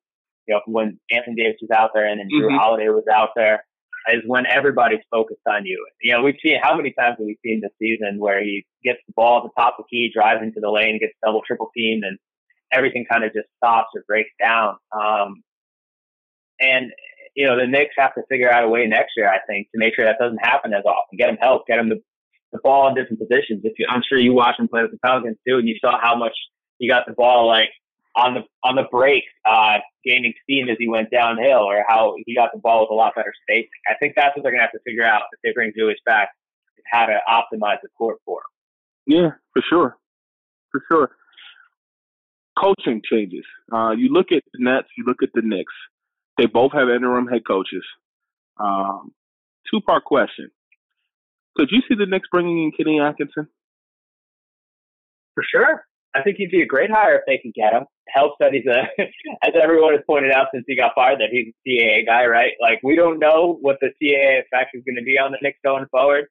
you 0.47 0.55
know 0.55 0.61
when 0.67 0.99
Anthony 1.11 1.37
Davis 1.37 1.59
was 1.61 1.71
out 1.71 1.91
there 1.95 2.07
and 2.07 2.21
then 2.21 2.29
Jrue 2.29 2.49
mm-hmm. 2.49 2.57
Holiday 2.57 2.89
was 2.89 3.05
out 3.12 3.31
there, 3.35 3.65
is 4.09 4.23
when 4.27 4.47
everybody's 4.47 5.00
focused 5.11 5.41
on 5.49 5.65
you. 5.67 5.87
You 6.03 6.12
know, 6.12 6.23
we've 6.23 6.37
seen 6.43 6.59
how 6.62 6.77
many 6.77 6.93
times 6.93 7.17
have 7.19 7.27
we 7.27 7.39
seen 7.45 7.61
this 7.62 7.73
season 7.79 8.19
where 8.19 8.43
he 8.43 8.65
gets 8.85 8.99
the 9.07 9.12
ball 9.15 9.39
at 9.39 9.45
the 9.45 9.61
top 9.61 9.77
of 9.79 9.85
the 9.85 9.97
key, 9.97 10.11
drives 10.12 10.43
into 10.43 10.61
the 10.61 10.71
lane, 10.71 10.99
gets 10.99 11.15
double 11.25 11.43
triple 11.47 11.71
teamed, 11.77 12.05
and 12.05 12.19
everything 12.73 13.05
kind 13.11 13.25
of 13.25 13.33
just 13.33 13.49
stops 13.57 13.89
or 13.95 14.05
breaks 14.07 14.31
down. 14.43 14.77
Um, 14.93 15.43
and 16.61 16.93
you 17.35 17.47
know, 17.47 17.59
the 17.59 17.67
Knicks 17.67 17.95
have 17.97 18.15
to 18.15 18.23
figure 18.29 18.51
out 18.51 18.65
a 18.65 18.69
way 18.69 18.87
next 18.87 19.13
year, 19.17 19.29
I 19.29 19.39
think, 19.47 19.69
to 19.73 19.79
make 19.79 19.95
sure 19.95 20.05
that 20.05 20.19
doesn't 20.19 20.45
happen 20.45 20.73
as 20.73 20.85
often. 20.85 21.19
Get 21.19 21.31
him 21.31 21.39
help, 21.41 21.67
get 21.67 21.79
him 21.79 21.89
the, 21.89 22.03
the 22.53 22.59
ball 22.63 22.89
in 22.89 22.95
different 22.95 23.21
positions. 23.21 23.63
If 23.65 23.79
you, 23.79 23.87
I'm 23.89 24.03
sure 24.09 24.19
you 24.19 24.33
watched 24.33 24.61
him 24.61 24.69
play 24.69 24.83
with 24.83 24.91
the 24.91 24.99
Pelicans 25.05 25.39
too, 25.47 25.59
and 25.59 25.69
you 25.69 25.77
saw 25.81 26.01
how 26.01 26.17
much 26.17 26.37
he 26.79 26.89
got 26.89 27.07
the 27.07 27.13
ball 27.13 27.47
like 27.47 27.71
on 28.17 28.35
the 28.35 28.41
on 28.65 28.75
the 28.77 28.85
break, 28.91 29.23
uh, 29.49 29.79
gaining 30.05 30.33
steam 30.43 30.69
as 30.69 30.77
he 30.79 30.89
went 30.89 31.11
downhill, 31.11 31.61
or 31.61 31.85
how 31.89 32.15
he 32.27 32.35
got 32.35 32.51
the 32.53 32.59
ball 32.59 32.83
with 32.83 32.91
a 32.91 32.95
lot 32.95 33.15
better 33.15 33.33
spacing. 33.43 33.69
I 33.89 33.95
think 34.01 34.15
that's 34.17 34.37
what 34.37 34.43
they're 34.43 34.53
gonna 34.53 34.63
have 34.63 34.73
to 34.73 34.81
figure 34.85 35.05
out 35.05 35.23
if 35.33 35.41
they 35.43 35.53
bring 35.53 35.73
Julius 35.77 36.01
back, 36.05 36.31
how 36.91 37.07
to 37.07 37.19
optimize 37.29 37.79
the 37.83 37.89
court 37.97 38.19
for 38.25 38.39
him. 38.39 39.15
Yeah, 39.15 39.31
for 39.53 39.63
sure, 39.69 39.97
for 40.73 40.83
sure. 40.91 41.11
Coaching 42.59 43.01
changes. 43.11 43.45
Uh, 43.73 43.93
you 43.93 44.13
look 44.13 44.33
at 44.33 44.43
the 44.53 44.59
Nets, 44.63 44.89
you 44.99 45.05
look 45.07 45.23
at 45.23 45.31
the 45.35 45.43
Knicks. 45.43 45.73
They 46.40 46.47
both 46.47 46.73
have 46.73 46.88
interim 46.88 47.26
head 47.26 47.42
coaches. 47.47 47.85
Um, 48.59 49.12
two 49.70 49.82
part 49.82 50.04
question. 50.04 50.50
Could 51.54 51.68
you 51.70 51.82
see 51.87 51.94
the 51.94 52.06
Knicks 52.06 52.28
bringing 52.32 52.64
in 52.64 52.73
Kenny 52.73 52.99
Atkinson? 52.99 53.47
For 55.35 55.44
sure. 55.44 55.85
I 56.14 56.23
think 56.23 56.38
he'd 56.38 56.50
be 56.50 56.62
a 56.62 56.66
great 56.66 56.90
hire 56.90 57.16
if 57.16 57.25
they 57.26 57.37
can 57.37 57.52
get 57.54 57.75
him. 57.75 57.85
Helps 58.09 58.37
that 58.40 58.54
he's 58.54 58.64
a, 58.64 58.88
as 59.44 59.52
everyone 59.62 59.92
has 59.92 60.00
pointed 60.06 60.32
out 60.32 60.47
since 60.50 60.64
he 60.66 60.76
got 60.76 60.92
fired, 60.94 61.20
that 61.20 61.28
he's 61.30 61.52
a 61.52 61.68
CAA 61.68 62.06
guy, 62.06 62.25
right? 62.25 62.52
Like 62.59 62.80
we 62.82 62.97
don't 62.97 63.18
know 63.18 63.59
what 63.61 63.76
the 63.82 63.92
CAA 64.00 64.40
effect 64.40 64.70
is 64.73 64.82
going 64.87 64.97
to 64.97 65.04
be 65.04 65.18
on 65.18 65.32
the 65.32 65.38
Knicks 65.42 65.59
going 65.62 65.85
forward. 65.90 66.25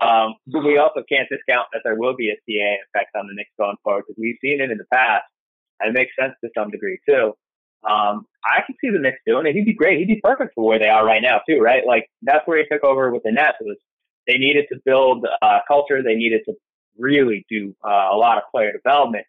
Um, 0.00 0.36
but 0.46 0.62
we 0.62 0.78
also 0.78 1.02
can't 1.10 1.28
discount 1.28 1.66
that 1.72 1.80
there 1.82 1.96
will 1.96 2.14
be 2.14 2.30
a 2.30 2.38
CAA 2.48 2.76
effect 2.86 3.16
on 3.18 3.26
the 3.26 3.34
Knicks 3.34 3.50
going 3.58 3.76
forward 3.82 4.04
because 4.06 4.20
we've 4.20 4.38
seen 4.40 4.60
it 4.60 4.70
in 4.70 4.78
the 4.78 4.86
past. 4.92 5.24
And 5.80 5.90
it 5.90 5.98
makes 5.98 6.12
sense 6.14 6.34
to 6.44 6.50
some 6.56 6.70
degree 6.70 7.00
too. 7.04 7.34
Um, 7.88 8.26
I 8.44 8.62
can 8.66 8.74
see 8.80 8.90
the 8.90 8.98
Knicks 8.98 9.18
doing 9.26 9.46
it. 9.46 9.54
He'd 9.54 9.64
be 9.64 9.74
great. 9.74 9.98
He'd 9.98 10.08
be 10.08 10.20
perfect 10.22 10.54
for 10.54 10.66
where 10.66 10.78
they 10.78 10.88
are 10.88 11.04
right 11.04 11.22
now 11.22 11.40
too, 11.48 11.60
right? 11.60 11.86
Like 11.86 12.08
that's 12.22 12.46
where 12.46 12.58
he 12.58 12.64
took 12.70 12.84
over 12.84 13.10
with 13.10 13.22
the 13.22 13.32
Nets. 13.32 13.58
It 13.60 13.66
was 13.66 13.76
they 14.26 14.38
needed 14.38 14.66
to 14.72 14.80
build 14.84 15.26
uh, 15.42 15.60
culture. 15.68 16.02
They 16.02 16.14
needed 16.14 16.42
to 16.46 16.54
really 16.98 17.46
do 17.48 17.74
uh, 17.84 18.08
a 18.12 18.16
lot 18.16 18.38
of 18.38 18.44
player 18.50 18.72
development. 18.72 19.26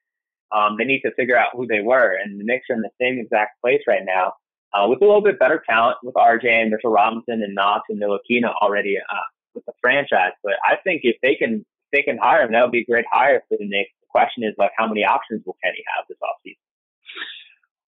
Um, 0.56 0.76
they 0.78 0.86
need 0.86 1.02
to 1.02 1.14
figure 1.14 1.38
out 1.38 1.50
who 1.54 1.68
they 1.68 1.82
were, 1.82 2.16
and 2.16 2.40
the 2.40 2.44
Knicks 2.44 2.66
are 2.70 2.76
in 2.76 2.82
the 2.82 2.90
same 3.02 3.20
exact 3.20 3.60
place 3.62 3.82
right 3.86 4.04
now, 4.06 4.34
uh, 4.74 4.88
with 4.88 5.02
a 5.02 5.06
little 5.06 5.22
bit 5.22 5.40
better 5.40 5.62
talent 5.70 5.98
with 6.04 6.16
RJ 6.16 6.46
and 6.46 6.72
Mitchell 6.72 6.92
Robinson 6.92 7.44
and 7.44 7.54
Knox 7.54 7.84
and 7.90 8.02
Ntilikina 8.02 8.54
already 8.62 8.98
uh, 8.98 9.28
with 9.54 9.66
the 9.66 9.74
franchise. 9.82 10.32
But 10.44 10.54
I 10.66 10.78
think 10.84 11.02
if 11.04 11.18
they 11.22 11.36
can 11.36 11.66
if 11.92 11.92
they 11.92 12.02
can 12.02 12.18
hire 12.18 12.44
him, 12.44 12.54
that 12.54 12.64
would 12.64 12.72
be 12.72 12.82
a 12.82 12.86
great 12.86 13.06
hire 13.12 13.42
for 13.50 13.58
the 13.58 13.68
Knicks. 13.68 13.92
The 14.02 14.08
question 14.10 14.44
is 14.44 14.56
like, 14.58 14.72
how 14.78 14.88
many 14.88 15.04
options 15.04 15.44
will 15.46 15.58
Kenny 15.64 15.84
have 15.96 16.06
this 16.08 16.18
offseason? 16.24 16.67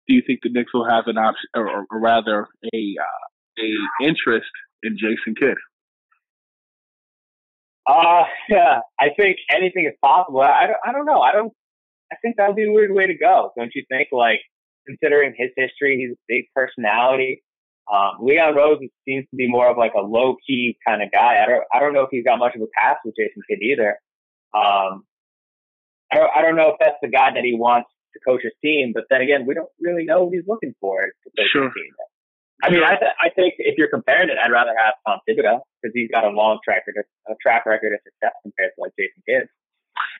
Do 0.09 0.15
you 0.15 0.23
think 0.25 0.39
the 0.41 0.49
Knicks 0.49 0.73
will 0.73 0.89
have 0.89 1.05
an 1.05 1.19
option, 1.19 1.47
or, 1.55 1.85
or 1.91 1.99
rather, 1.99 2.47
a 2.73 2.95
uh, 2.99 3.61
a 3.63 4.05
interest 4.05 4.49
in 4.81 4.97
Jason 4.97 5.35
Kidd? 5.39 5.55
Uh, 7.87 8.23
yeah, 8.49 8.79
I 8.99 9.09
think 9.15 9.37
anything 9.51 9.85
is 9.85 9.95
possible. 10.01 10.41
I 10.41 10.65
don't, 10.65 10.77
I 10.83 10.91
don't 10.91 11.05
know. 11.05 11.21
I 11.21 11.31
don't, 11.31 11.53
I 12.11 12.15
think 12.23 12.37
that 12.37 12.47
would 12.47 12.55
be 12.55 12.65
a 12.65 12.71
weird 12.71 12.91
way 12.91 13.05
to 13.05 13.15
go. 13.15 13.51
Don't 13.55 13.71
you 13.75 13.83
think? 13.87 14.09
Like, 14.11 14.39
considering 14.87 15.35
his 15.37 15.49
history, 15.55 15.97
he's 15.97 16.15
a 16.15 16.19
big 16.27 16.45
personality. 16.55 17.43
Um, 17.91 18.17
Leon 18.21 18.55
Rose 18.55 18.79
seems 19.07 19.25
to 19.29 19.35
be 19.35 19.47
more 19.47 19.69
of 19.69 19.77
like 19.77 19.93
a 19.95 20.01
low 20.01 20.37
key 20.45 20.77
kind 20.87 21.03
of 21.03 21.11
guy. 21.11 21.43
I 21.43 21.47
don't, 21.47 21.63
I 21.73 21.79
don't 21.79 21.93
know 21.93 22.01
if 22.01 22.09
he's 22.11 22.23
got 22.23 22.39
much 22.39 22.55
of 22.55 22.61
a 22.61 22.67
pass 22.75 22.97
with 23.05 23.15
Jason 23.15 23.41
Kidd 23.47 23.59
either. 23.61 23.97
Um, 24.55 25.03
I 26.11 26.15
don't, 26.15 26.31
I 26.37 26.41
don't 26.41 26.55
know 26.55 26.69
if 26.69 26.75
that's 26.79 26.97
the 27.01 27.09
guy 27.09 27.31
that 27.33 27.43
he 27.43 27.55
wants 27.55 27.89
to 28.13 28.19
coach 28.25 28.41
his 28.43 28.53
team, 28.61 28.91
but 28.93 29.05
then 29.09 29.21
again, 29.21 29.45
we 29.45 29.53
don't 29.53 29.69
really 29.79 30.05
know 30.05 30.25
what 30.25 30.33
he's 30.33 30.47
looking 30.47 30.73
for 30.79 31.01
to 31.01 31.29
coach 31.37 31.49
sure. 31.51 31.63
his 31.65 31.73
team. 31.73 31.93
I 32.61 32.69
mean, 32.69 32.83
I, 32.83 32.95
th- 32.99 33.15
I 33.23 33.29
think 33.29 33.55
if 33.57 33.77
you're 33.77 33.89
comparing 33.89 34.29
it, 34.29 34.35
I'd 34.43 34.51
rather 34.51 34.75
have 34.75 34.95
Tom 35.07 35.19
Thibodeau 35.27 35.61
because 35.81 35.93
he's 35.93 36.09
got 36.11 36.25
a 36.25 36.29
long 36.29 36.59
track 36.63 36.83
record, 36.87 37.05
a 37.29 37.33
track 37.41 37.65
record 37.65 37.93
of 37.93 37.99
success 38.03 38.35
compared 38.43 38.71
to 38.75 38.81
like 38.81 38.91
Jason 38.99 39.23
Kidd. 39.25 39.47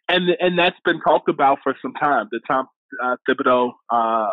And 0.07 0.29
and 0.39 0.57
that's 0.57 0.79
been 0.85 1.01
talked 1.01 1.29
about 1.29 1.59
for 1.63 1.75
some 1.81 1.93
time. 1.93 2.27
The 2.31 2.39
Tom 2.47 2.67
uh, 3.03 3.17
Thibodeau 3.27 3.71
uh, 3.89 4.29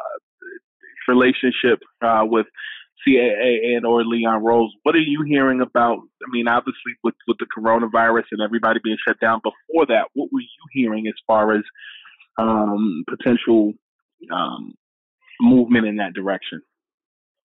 relationship 1.09 1.81
uh, 2.01 2.23
with 2.25 2.47
CAA 3.07 3.77
and 3.77 3.85
or 3.85 4.05
Leon 4.05 4.43
Rose. 4.43 4.73
What 4.85 4.95
are 4.95 4.99
you 4.99 5.23
hearing 5.27 5.61
about? 5.61 5.99
I 5.99 6.31
mean, 6.31 6.49
obviously 6.49 6.95
with 7.03 7.15
with 7.27 7.39
the 7.39 7.47
coronavirus 7.47 8.25
and 8.33 8.41
everybody 8.41 8.81
being 8.83 8.97
shut 9.07 9.21
down. 9.21 9.41
Before 9.43 9.87
that, 9.87 10.09
what 10.15 10.33
were 10.33 10.41
you 10.41 10.65
hearing 10.73 11.07
as 11.09 11.15
far 11.27 11.53
as 11.53 11.63
um, 12.39 13.05
potential 13.09 13.73
um, 14.33 14.75
movement 15.41 15.87
in 15.87 15.97
that 15.97 16.15
direction? 16.15 16.63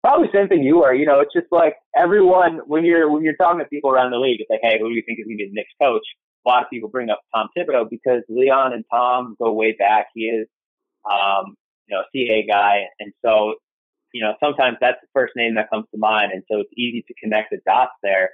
Probably 0.03 0.29
same 0.33 0.48
thing 0.48 0.63
you 0.63 0.83
are. 0.83 0.93
You 0.93 1.05
know, 1.05 1.19
it's 1.19 1.33
just 1.33 1.48
like 1.51 1.75
everyone 1.95 2.62
when 2.65 2.86
you're 2.86 3.12
when 3.12 3.24
you're 3.24 3.36
talking 3.36 3.59
to 3.59 3.65
people 3.65 3.91
around 3.91 4.12
the 4.12 4.17
league, 4.17 4.39
it's 4.39 4.50
like, 4.50 4.62
hey, 4.63 4.79
who 4.79 4.88
do 4.88 4.95
you 4.95 5.03
think 5.05 5.19
is 5.19 5.25
going 5.25 5.38
to 5.38 5.43
be 5.43 5.50
the 5.50 5.55
next 5.55 5.74
coach? 5.81 6.05
A 6.45 6.50
lot 6.50 6.63
of 6.63 6.69
people 6.69 6.89
bring 6.89 7.09
up 7.09 7.19
Tom 7.36 7.50
Thibodeau 7.57 7.89
because 7.89 8.24
Leon 8.29 8.71
and 8.74 8.86
Tom 8.89 9.36
go 9.38 9.51
way 9.51 9.75
back. 9.77 10.07
He 10.15 10.21
is, 10.21 10.48
um, 11.09 11.57
you 11.88 11.95
know, 11.95 12.01
a 12.01 12.05
CA 12.13 12.48
guy, 12.48 12.83
and 13.01 13.12
so 13.25 13.55
you 14.13 14.21
know 14.21 14.36
sometimes 14.41 14.77
that's 14.79 15.01
the 15.01 15.09
first 15.13 15.33
name 15.36 15.55
that 15.55 15.69
comes 15.69 15.86
to 15.91 15.98
mind, 15.98 16.31
and 16.31 16.43
so 16.50 16.62
it's 16.62 16.71
easy 16.77 17.03
to 17.05 17.13
connect 17.21 17.50
the 17.51 17.59
dots 17.65 17.91
there. 18.01 18.29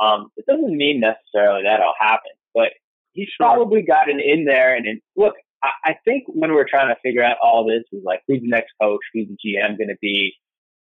Um, 0.00 0.30
it 0.36 0.46
doesn't 0.46 0.76
mean 0.76 1.00
necessarily 1.00 1.62
that'll 1.64 1.94
happen, 1.98 2.30
but 2.54 2.70
he's 3.12 3.28
sure. 3.36 3.46
probably 3.46 3.82
gotten 3.82 4.20
in 4.20 4.44
there. 4.44 4.76
And, 4.76 4.86
and 4.86 5.00
look, 5.16 5.34
I, 5.62 5.96
think 6.04 6.24
when 6.28 6.52
we're 6.52 6.68
trying 6.68 6.88
to 6.88 7.00
figure 7.02 7.22
out 7.22 7.36
all 7.42 7.66
this, 7.66 7.82
was 7.90 8.02
like, 8.04 8.22
who's 8.28 8.40
the 8.40 8.48
next 8.48 8.72
coach? 8.80 9.00
Who's 9.12 9.26
the 9.28 9.36
GM 9.36 9.76
going 9.76 9.88
to 9.88 9.98
be? 10.00 10.36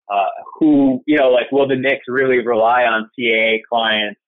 uh, 0.10 0.26
who, 0.60 1.02
you 1.06 1.18
know, 1.18 1.30
like, 1.30 1.52
will 1.52 1.68
the 1.68 1.76
Knicks 1.76 2.06
really 2.08 2.46
rely 2.46 2.84
on 2.84 3.10
CAA 3.18 3.60
clients? 3.68 4.20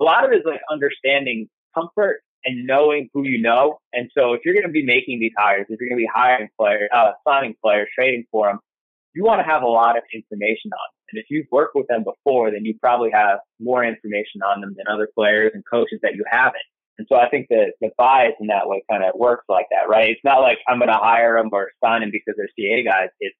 A 0.00 0.04
lot 0.04 0.24
of 0.24 0.32
it 0.32 0.36
is 0.36 0.42
like 0.44 0.60
understanding 0.70 1.48
comfort 1.74 2.22
and 2.44 2.66
knowing 2.66 3.08
who 3.12 3.24
you 3.24 3.40
know. 3.40 3.78
And 3.92 4.10
so 4.16 4.32
if 4.32 4.42
you're 4.44 4.54
going 4.54 4.66
to 4.66 4.72
be 4.72 4.84
making 4.84 5.20
these 5.20 5.32
hires, 5.36 5.66
if 5.68 5.80
you're 5.80 5.88
going 5.88 5.98
to 5.98 6.04
be 6.04 6.10
hiring 6.12 6.48
players, 6.58 6.88
uh, 6.94 7.12
signing 7.26 7.54
players, 7.62 7.88
trading 7.94 8.24
for 8.30 8.46
them, 8.46 8.60
you 9.14 9.24
want 9.24 9.40
to 9.40 9.50
have 9.50 9.62
a 9.62 9.66
lot 9.66 9.96
of 9.96 10.04
information 10.12 10.70
on 10.72 10.86
them. 10.92 10.96
And 11.12 11.20
if 11.20 11.26
you've 11.30 11.46
worked 11.50 11.74
with 11.74 11.86
them 11.88 12.04
before, 12.04 12.50
then 12.50 12.64
you 12.64 12.74
probably 12.80 13.10
have 13.12 13.38
more 13.60 13.84
information 13.84 14.42
on 14.42 14.60
them 14.60 14.74
than 14.76 14.86
other 14.92 15.08
players 15.14 15.52
and 15.54 15.62
coaches 15.70 16.00
that 16.02 16.14
you 16.14 16.24
haven't. 16.30 16.64
And 16.98 17.06
so 17.10 17.16
I 17.16 17.28
think 17.28 17.48
that 17.50 17.72
the 17.80 17.90
bias 17.98 18.34
in 18.40 18.46
that 18.46 18.68
way 18.68 18.82
kind 18.90 19.04
of 19.04 19.14
works 19.16 19.44
like 19.48 19.66
that, 19.70 19.88
right? 19.88 20.10
It's 20.10 20.24
not 20.24 20.40
like 20.40 20.58
I'm 20.68 20.78
going 20.78 20.88
to 20.88 20.94
hire 20.94 21.36
them 21.36 21.50
or 21.52 21.70
sign 21.84 22.00
them 22.00 22.10
because 22.10 22.34
they're 22.36 22.48
CA 22.56 22.84
guys. 22.84 23.08
It's 23.20 23.36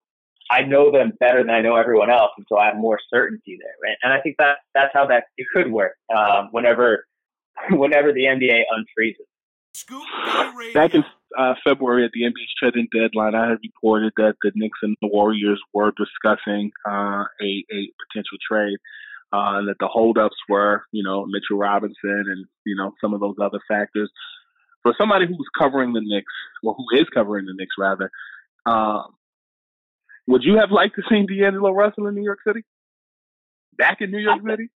I 0.50 0.62
know 0.62 0.92
them 0.92 1.12
better 1.18 1.42
than 1.42 1.50
I 1.50 1.60
know 1.60 1.76
everyone 1.76 2.10
else, 2.10 2.30
and 2.36 2.46
so 2.48 2.56
I 2.56 2.66
have 2.66 2.76
more 2.76 3.00
certainty 3.12 3.58
there, 3.60 3.74
right? 3.82 3.96
And 4.02 4.12
I 4.12 4.20
think 4.20 4.36
that 4.38 4.58
that's 4.74 4.92
how 4.94 5.06
that 5.06 5.24
it 5.36 5.46
could 5.52 5.72
work 5.72 5.96
um, 6.16 6.48
whenever 6.52 7.06
whenever 7.70 8.12
the 8.12 8.24
NBA 8.24 8.62
unfreezes. 8.72 9.26
Back 10.72 10.94
in 10.94 11.04
uh, 11.36 11.54
February 11.64 12.04
at 12.04 12.12
the 12.12 12.22
NBA's 12.22 12.54
trading 12.58 12.88
deadline, 12.92 13.34
I 13.34 13.50
had 13.50 13.58
reported 13.62 14.12
that 14.16 14.36
the 14.42 14.52
Knicks 14.54 14.78
and 14.82 14.96
the 15.02 15.08
Warriors 15.08 15.60
were 15.74 15.92
discussing 15.96 16.70
uh, 16.88 17.24
a, 17.42 17.64
a 17.70 17.92
potential 18.08 18.38
trade. 18.48 18.78
Uh, 19.32 19.66
that 19.66 19.74
the 19.80 19.88
holdups 19.88 20.36
were, 20.48 20.84
you 20.92 21.02
know, 21.02 21.26
Mitchell 21.26 21.58
Robinson 21.58 22.24
and 22.26 22.46
you 22.64 22.76
know 22.76 22.92
some 23.00 23.12
of 23.12 23.20
those 23.20 23.34
other 23.42 23.58
factors. 23.68 24.10
For 24.82 24.94
somebody 24.96 25.26
who's 25.26 25.48
covering 25.58 25.92
the 25.92 26.00
Knicks, 26.00 26.32
or 26.62 26.74
who 26.74 26.96
is 26.96 27.06
covering 27.12 27.46
the 27.46 27.54
Knicks 27.54 27.74
rather, 27.76 28.10
um, 28.66 29.16
would 30.28 30.42
you 30.44 30.58
have 30.58 30.70
liked 30.70 30.94
to 30.96 31.02
see 31.08 31.26
D'Angelo 31.26 31.72
Russell 31.72 32.06
in 32.06 32.14
New 32.14 32.22
York 32.22 32.38
City? 32.46 32.64
Back 33.76 33.98
in 34.00 34.10
New 34.12 34.18
York 34.18 34.40
City? 34.48 34.70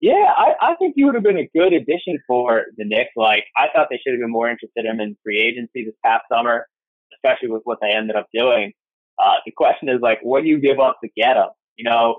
Yeah, 0.00 0.32
I, 0.36 0.52
I 0.60 0.74
think 0.76 0.94
he 0.96 1.04
would 1.04 1.14
have 1.14 1.22
been 1.22 1.38
a 1.38 1.48
good 1.54 1.72
addition 1.72 2.18
for 2.26 2.64
the 2.76 2.84
Knicks. 2.84 3.12
Like, 3.16 3.44
I 3.56 3.66
thought 3.72 3.88
they 3.90 4.00
should 4.02 4.12
have 4.12 4.20
been 4.20 4.30
more 4.30 4.50
interested 4.50 4.84
in 4.84 4.92
him 4.92 5.00
in 5.00 5.16
free 5.22 5.40
agency 5.40 5.84
this 5.84 5.94
past 6.04 6.24
summer, 6.30 6.66
especially 7.14 7.48
with 7.48 7.62
what 7.64 7.78
they 7.80 7.90
ended 7.94 8.16
up 8.16 8.28
doing. 8.34 8.72
Uh, 9.18 9.36
the 9.46 9.52
question 9.52 9.88
is, 9.88 10.00
like, 10.02 10.18
what 10.22 10.42
do 10.42 10.48
you 10.48 10.60
give 10.60 10.78
up 10.78 10.98
to 11.02 11.10
get 11.16 11.36
him? 11.36 11.48
You 11.76 11.84
know, 11.84 12.18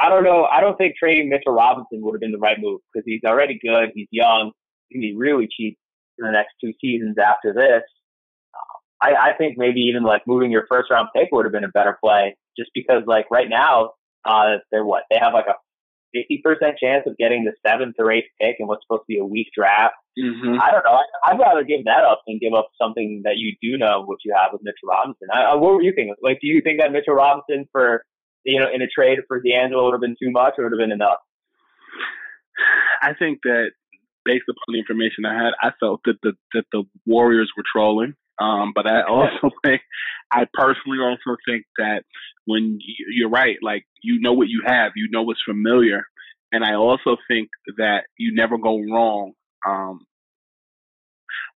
I 0.00 0.08
don't 0.08 0.24
know. 0.24 0.44
I 0.44 0.60
don't 0.60 0.76
think 0.76 0.94
trading 0.96 1.28
Mitchell 1.28 1.52
Robinson 1.52 2.00
would 2.02 2.14
have 2.14 2.20
been 2.20 2.32
the 2.32 2.38
right 2.38 2.56
move 2.58 2.80
because 2.92 3.04
he's 3.04 3.24
already 3.24 3.58
good. 3.60 3.90
He's 3.94 4.08
young. 4.10 4.52
He 4.88 4.94
can 4.94 5.00
be 5.00 5.16
really 5.16 5.48
cheap 5.50 5.76
in 6.18 6.26
the 6.26 6.32
next 6.32 6.54
two 6.60 6.72
seasons 6.80 7.16
after 7.18 7.52
this. 7.52 7.82
I, 9.00 9.30
I 9.30 9.32
think 9.38 9.56
maybe 9.56 9.80
even 9.80 10.02
like 10.02 10.22
moving 10.26 10.50
your 10.50 10.66
first 10.68 10.90
round 10.90 11.08
pick 11.14 11.28
would 11.30 11.44
have 11.44 11.52
been 11.52 11.64
a 11.64 11.68
better 11.68 11.96
play, 12.02 12.36
just 12.56 12.70
because 12.74 13.02
like 13.06 13.30
right 13.30 13.48
now, 13.48 13.92
uh, 14.24 14.58
they're 14.70 14.84
what 14.84 15.04
they 15.10 15.18
have 15.20 15.34
like 15.34 15.46
a 15.46 15.54
fifty 16.12 16.40
percent 16.42 16.78
chance 16.78 17.04
of 17.06 17.16
getting 17.16 17.44
the 17.44 17.52
seventh 17.66 17.94
or 17.98 18.10
eighth 18.10 18.26
pick 18.40 18.56
in 18.58 18.66
what's 18.66 18.82
supposed 18.84 19.02
to 19.02 19.12
be 19.14 19.18
a 19.18 19.24
weak 19.24 19.48
draft. 19.56 19.94
Mm-hmm. 20.18 20.60
I 20.60 20.72
don't 20.72 20.84
know. 20.84 20.98
I, 20.98 21.30
I'd 21.30 21.38
rather 21.38 21.62
give 21.62 21.84
that 21.84 22.02
up 22.04 22.22
than 22.26 22.38
give 22.40 22.54
up 22.54 22.70
something 22.80 23.22
that 23.24 23.36
you 23.36 23.54
do 23.62 23.78
know 23.78 24.02
what 24.04 24.18
you 24.24 24.34
have 24.36 24.52
with 24.52 24.62
Mitchell 24.64 24.88
Robinson. 24.88 25.28
I, 25.32 25.42
I, 25.42 25.54
what 25.54 25.74
were 25.74 25.82
you 25.82 25.92
thinking? 25.94 26.14
Like, 26.22 26.40
do 26.40 26.48
you 26.48 26.60
think 26.60 26.80
that 26.80 26.90
Mitchell 26.90 27.14
Robinson 27.14 27.68
for 27.70 28.04
you 28.44 28.60
know 28.60 28.66
in 28.72 28.82
a 28.82 28.86
trade 28.86 29.18
for 29.26 29.40
D'Angelo 29.40 29.84
would 29.86 29.94
have 29.94 30.00
been 30.00 30.16
too 30.20 30.30
much 30.30 30.54
or 30.58 30.64
would 30.64 30.72
have 30.72 30.78
been 30.78 30.92
enough? 30.92 31.18
I 33.00 33.14
think 33.14 33.40
that 33.44 33.70
based 34.24 34.44
upon 34.48 34.74
the 34.74 34.78
information 34.78 35.24
I 35.24 35.34
had, 35.34 35.52
I 35.62 35.72
felt 35.80 36.00
that 36.04 36.20
the 36.22 36.32
that 36.54 36.64
the 36.72 36.84
Warriors 37.06 37.50
were 37.56 37.64
trolling. 37.70 38.14
Um, 38.40 38.72
but 38.74 38.86
I 38.86 39.02
also 39.02 39.50
think, 39.64 39.82
I 40.30 40.46
personally 40.54 40.98
also 41.00 41.36
think 41.48 41.64
that 41.76 42.02
when 42.44 42.78
you, 42.80 43.06
you're 43.10 43.30
right, 43.30 43.56
like 43.62 43.84
you 44.02 44.20
know 44.20 44.32
what 44.32 44.48
you 44.48 44.62
have, 44.66 44.92
you 44.94 45.08
know 45.10 45.22
what's 45.22 45.42
familiar, 45.44 46.04
and 46.52 46.64
I 46.64 46.74
also 46.74 47.16
think 47.28 47.48
that 47.76 48.04
you 48.16 48.34
never 48.34 48.58
go 48.58 48.78
wrong 48.78 49.32
um, 49.66 50.06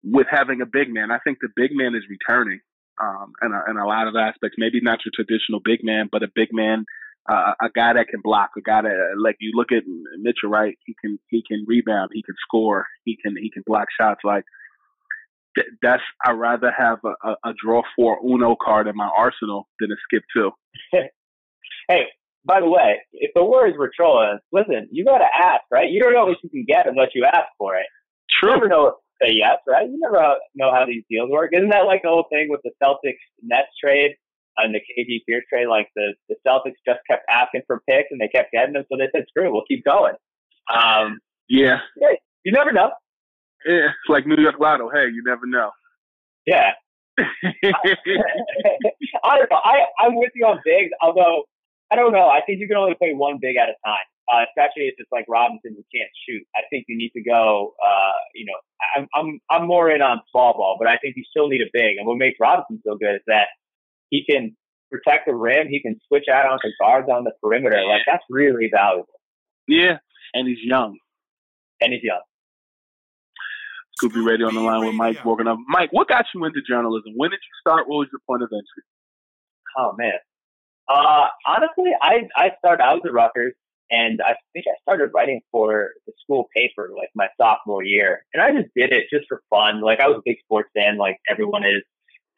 with 0.03 0.27
having 0.29 0.61
a 0.61 0.65
big 0.65 0.93
man. 0.93 1.11
I 1.11 1.19
think 1.19 1.39
the 1.41 1.49
big 1.55 1.71
man 1.73 1.95
is 1.95 2.03
returning 2.09 2.61
um, 3.01 3.33
in, 3.41 3.51
a, 3.51 3.71
in 3.71 3.77
a 3.77 3.87
lot 3.87 4.07
of 4.07 4.15
aspects. 4.15 4.55
Maybe 4.57 4.81
not 4.81 4.99
your 5.05 5.11
traditional 5.13 5.59
big 5.63 5.79
man, 5.83 6.09
but 6.11 6.23
a 6.23 6.27
big 6.33 6.49
man 6.51 6.85
uh, 7.29 7.53
a 7.61 7.69
guy 7.73 7.93
that 7.93 8.07
can 8.07 8.21
block, 8.23 8.51
a 8.57 8.61
guy 8.61 8.81
that 8.81 9.13
like 9.17 9.35
you 9.39 9.51
look 9.53 9.71
at 9.71 9.83
Mitchell, 10.17 10.49
right? 10.49 10.77
He 10.85 10.95
can 10.99 11.19
he 11.29 11.43
can 11.47 11.65
rebound, 11.67 12.09
he 12.13 12.23
can 12.23 12.35
score, 12.41 12.87
he 13.05 13.17
can 13.21 13.35
he 13.37 13.51
can 13.51 13.63
block 13.65 13.87
shots. 13.99 14.21
Like 14.23 14.45
th- 15.55 15.67
that's 15.81 16.01
I 16.25 16.31
rather 16.31 16.71
have 16.75 16.99
a, 17.03 17.27
a, 17.27 17.49
a, 17.49 17.53
draw 17.63 17.83
four 17.95 18.17
Uno 18.25 18.55
card 18.59 18.87
in 18.87 18.95
my 18.95 19.09
arsenal 19.15 19.67
than 19.79 19.91
a 19.91 19.95
skip 20.03 20.23
two. 20.35 20.51
hey, 21.87 22.05
by 22.45 22.61
the 22.61 22.69
way, 22.69 22.97
if 23.13 23.31
the 23.35 23.43
Warriors 23.43 23.75
were 23.77 23.91
trolling, 23.95 24.39
listen, 24.51 24.87
you 24.91 25.05
got 25.05 25.19
to 25.19 25.27
ask, 25.39 25.61
right? 25.71 25.89
You 25.91 26.01
don't 26.01 26.13
know 26.13 26.25
what 26.25 26.37
you 26.41 26.49
can 26.49 26.65
get 26.67 26.87
unless 26.87 27.09
you 27.13 27.25
ask 27.25 27.47
for 27.59 27.75
it. 27.75 27.85
True. 28.39 28.49
You 28.49 28.55
never 28.55 28.69
know 28.69 28.95
say 29.21 29.31
yes, 29.31 29.57
right? 29.67 29.89
You 29.89 29.99
never 29.99 30.35
know 30.55 30.71
how 30.71 30.85
these 30.85 31.03
deals 31.09 31.29
work. 31.29 31.51
Isn't 31.53 31.69
that 31.69 31.85
like 31.85 32.01
the 32.03 32.09
whole 32.09 32.25
thing 32.31 32.47
with 32.49 32.61
the 32.63 32.71
Celtics 32.81 33.19
Nets 33.41 33.69
trade? 33.81 34.15
on 34.57 34.73
the 34.73 34.79
KG 34.79 35.21
Pierce 35.25 35.45
trade, 35.49 35.67
like 35.67 35.87
the, 35.95 36.13
the 36.27 36.35
Celtics 36.45 36.75
just 36.85 36.99
kept 37.09 37.23
asking 37.29 37.61
for 37.65 37.81
picks 37.87 38.09
and 38.11 38.19
they 38.19 38.27
kept 38.27 38.51
getting 38.51 38.73
them, 38.73 38.83
so 38.89 38.97
they 38.97 39.07
said, 39.15 39.25
"Screw, 39.29 39.47
it, 39.47 39.51
we'll 39.51 39.63
keep 39.67 39.85
going." 39.85 40.15
Um, 40.73 41.19
yeah. 41.47 41.79
yeah, 41.99 42.09
you 42.43 42.51
never 42.51 42.71
know. 42.71 42.91
Yeah, 43.65 43.87
it's 43.87 44.09
like 44.09 44.25
New 44.27 44.41
York 44.41 44.55
Lotto. 44.59 44.89
Hey, 44.89 45.07
you 45.13 45.23
never 45.25 45.45
know. 45.45 45.71
Yeah. 46.45 46.71
I 47.19 47.23
don't 49.37 49.49
know. 49.51 49.59
I 49.63 49.85
I'm 49.99 50.15
with 50.15 50.31
you 50.35 50.45
on 50.45 50.59
bigs, 50.63 50.91
although 51.01 51.43
I 51.91 51.95
don't 51.95 52.13
know. 52.13 52.29
I 52.29 52.39
think 52.45 52.59
you 52.59 52.67
can 52.67 52.77
only 52.77 52.95
play 52.95 53.13
one 53.13 53.39
big 53.41 53.57
at 53.57 53.67
a 53.67 53.75
time, 53.85 54.05
uh, 54.29 54.45
especially 54.47 54.87
if 54.87 54.95
it's 54.97 55.11
like 55.11 55.25
Robinson 55.27 55.75
who 55.75 55.83
can't 55.93 56.11
shoot. 56.27 56.45
I 56.55 56.61
think 56.69 56.85
you 56.87 56.97
need 56.97 57.11
to 57.15 57.23
go. 57.23 57.73
Uh, 57.83 58.17
you 58.35 58.45
know, 58.45 58.57
I'm 58.95 59.07
I'm 59.15 59.39
I'm 59.49 59.67
more 59.67 59.89
in 59.89 60.01
on 60.01 60.21
small 60.31 60.53
ball, 60.53 60.77
but 60.79 60.87
I 60.87 60.97
think 60.97 61.15
you 61.17 61.23
still 61.29 61.47
need 61.47 61.61
a 61.61 61.71
big. 61.73 61.97
And 61.97 62.07
what 62.07 62.17
makes 62.17 62.37
Robinson 62.39 62.81
so 62.85 62.95
good 62.95 63.15
is 63.15 63.21
that 63.27 63.47
he 64.09 64.23
can 64.29 64.55
protect 64.91 65.25
the 65.25 65.35
rim. 65.35 65.67
He 65.67 65.81
can 65.81 65.99
switch 66.07 66.25
out 66.31 66.45
onto 66.45 66.67
guards 66.79 67.09
on 67.09 67.23
the 67.23 67.31
perimeter. 67.41 67.81
Like 67.87 68.01
that's 68.05 68.23
really 68.29 68.69
valuable. 68.71 69.19
Yeah, 69.67 69.97
and 70.33 70.47
he's 70.47 70.61
young. 70.61 70.97
And 71.81 71.93
he's 71.93 72.03
young. 72.03 72.21
Scoop 73.97 74.13
B 74.13 74.21
Radio 74.21 74.47
on 74.47 74.55
the 74.55 74.61
line 74.61 74.85
with 74.85 74.95
Mike 74.95 75.23
Morgan. 75.25 75.47
Mike, 75.67 75.89
what 75.91 76.07
got 76.07 76.25
you 76.33 76.45
into 76.45 76.61
journalism? 76.67 77.13
When 77.15 77.31
did 77.31 77.39
you 77.41 77.53
start? 77.59 77.87
What 77.87 77.97
was 77.97 78.07
your 78.11 78.21
point 78.27 78.43
of 78.43 78.49
entry? 78.51 78.83
Oh 79.77 79.93
man. 79.97 80.13
Uh, 80.87 81.27
honestly, 81.45 81.91
I 82.01 82.27
I 82.35 82.51
started. 82.57 82.83
I 82.83 82.93
was 82.93 83.03
at 83.05 83.13
Rutgers, 83.13 83.53
and 83.91 84.21
I 84.21 84.35
think 84.53 84.65
I 84.67 84.75
started 84.81 85.11
writing 85.13 85.41
for 85.51 85.91
the 86.05 86.13
school 86.21 86.47
paper 86.55 86.89
like 86.95 87.09
my 87.15 87.27
sophomore 87.39 87.83
year, 87.83 88.25
and 88.33 88.41
I 88.41 88.51
just 88.51 88.73
did 88.75 88.91
it 88.91 89.05
just 89.11 89.25
for 89.27 89.41
fun. 89.49 89.81
Like 89.81 89.99
I 89.99 90.07
was 90.07 90.17
a 90.17 90.25
big 90.25 90.37
sports 90.43 90.69
fan, 90.75 90.97
like 90.97 91.17
everyone 91.29 91.63
is. 91.63 91.83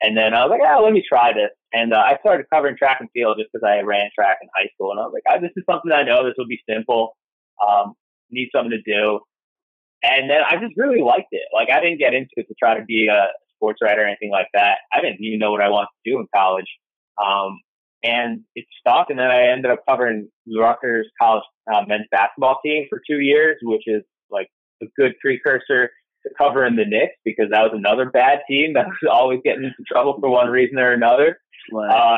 And 0.04 0.18
then 0.18 0.34
I 0.34 0.44
was 0.44 0.50
like, 0.50 0.62
oh, 0.66 0.84
let 0.84 0.94
me 0.94 1.04
try 1.08 1.32
this. 1.32 1.52
And 1.74 1.94
uh, 1.94 2.00
I 2.00 2.18
started 2.22 2.48
covering 2.52 2.76
track 2.76 2.98
and 3.02 3.10
field 3.14 3.38
just 3.38 3.52
because 3.54 3.64
I 3.64 3.82
ran 3.82 4.10
track 4.16 4.40
in 4.42 4.50
high 4.56 4.68
school. 4.74 4.90
And 4.90 5.00
I 5.00 5.04
was 5.04 5.14
like, 5.14 5.22
oh, 5.30 5.40
this 5.40 5.52
is 5.56 5.64
something 5.70 5.92
I 5.92 6.02
know. 6.02 6.26
This 6.26 6.34
will 6.40 6.48
be 6.48 6.60
simple. 6.68 7.16
Um, 7.62 7.94
need 8.32 8.50
something 8.52 8.72
to 8.72 8.82
do. 8.82 9.20
And 10.04 10.30
then 10.30 10.42
I 10.42 10.58
just 10.58 10.74
really 10.76 11.02
liked 11.02 11.30
it. 11.32 11.46
Like 11.54 11.70
I 11.70 11.80
didn't 11.80 12.00
get 12.00 12.16
into 12.16 12.34
it 12.38 12.48
to 12.48 12.56
try 12.58 12.78
to 12.78 12.84
be 12.84 13.08
a 13.08 13.28
sports 13.56 13.80
writer 13.82 14.02
or 14.02 14.06
anything 14.06 14.32
like 14.32 14.48
that. 14.54 14.80
I 14.92 15.02
didn't 15.02 15.22
even 15.22 15.38
know 15.38 15.52
what 15.52 15.62
I 15.62 15.70
wanted 15.70 15.94
to 16.04 16.12
do 16.12 16.20
in 16.20 16.26
college. 16.34 16.66
Um, 17.24 17.60
and 18.04 18.42
it 18.56 18.66
stuck. 18.80 19.10
And 19.10 19.20
then 19.20 19.30
I 19.32 19.52
ended 19.52 19.72
up 19.72 19.84
covering 19.88 20.30
Rutgers 20.48 21.08
college 21.22 21.44
uh, 21.72 21.82
men's 21.88 22.08
basketball 22.12 22.60
team 22.64 22.88
for 22.90 23.02
two 23.08 23.20
years, 23.20 23.58
which 23.62 23.84
is 23.86 24.04
like 24.30 24.48
a 24.82 24.86
good 24.98 25.14
precursor 25.22 25.90
to 26.24 26.30
covering 26.38 26.76
the 26.76 26.86
Knicks 26.86 27.16
because 27.26 27.48
that 27.52 27.62
was 27.62 27.72
another 27.74 28.10
bad 28.10 28.40
team 28.48 28.74
that 28.74 28.88
was 28.88 29.10
always 29.12 29.40
getting 29.44 29.64
into 29.64 29.84
trouble 29.92 30.18
for 30.20 30.30
one 30.30 30.50
reason 30.50 30.78
or 30.78 30.92
another. 30.92 31.40
Uh, 31.74 32.18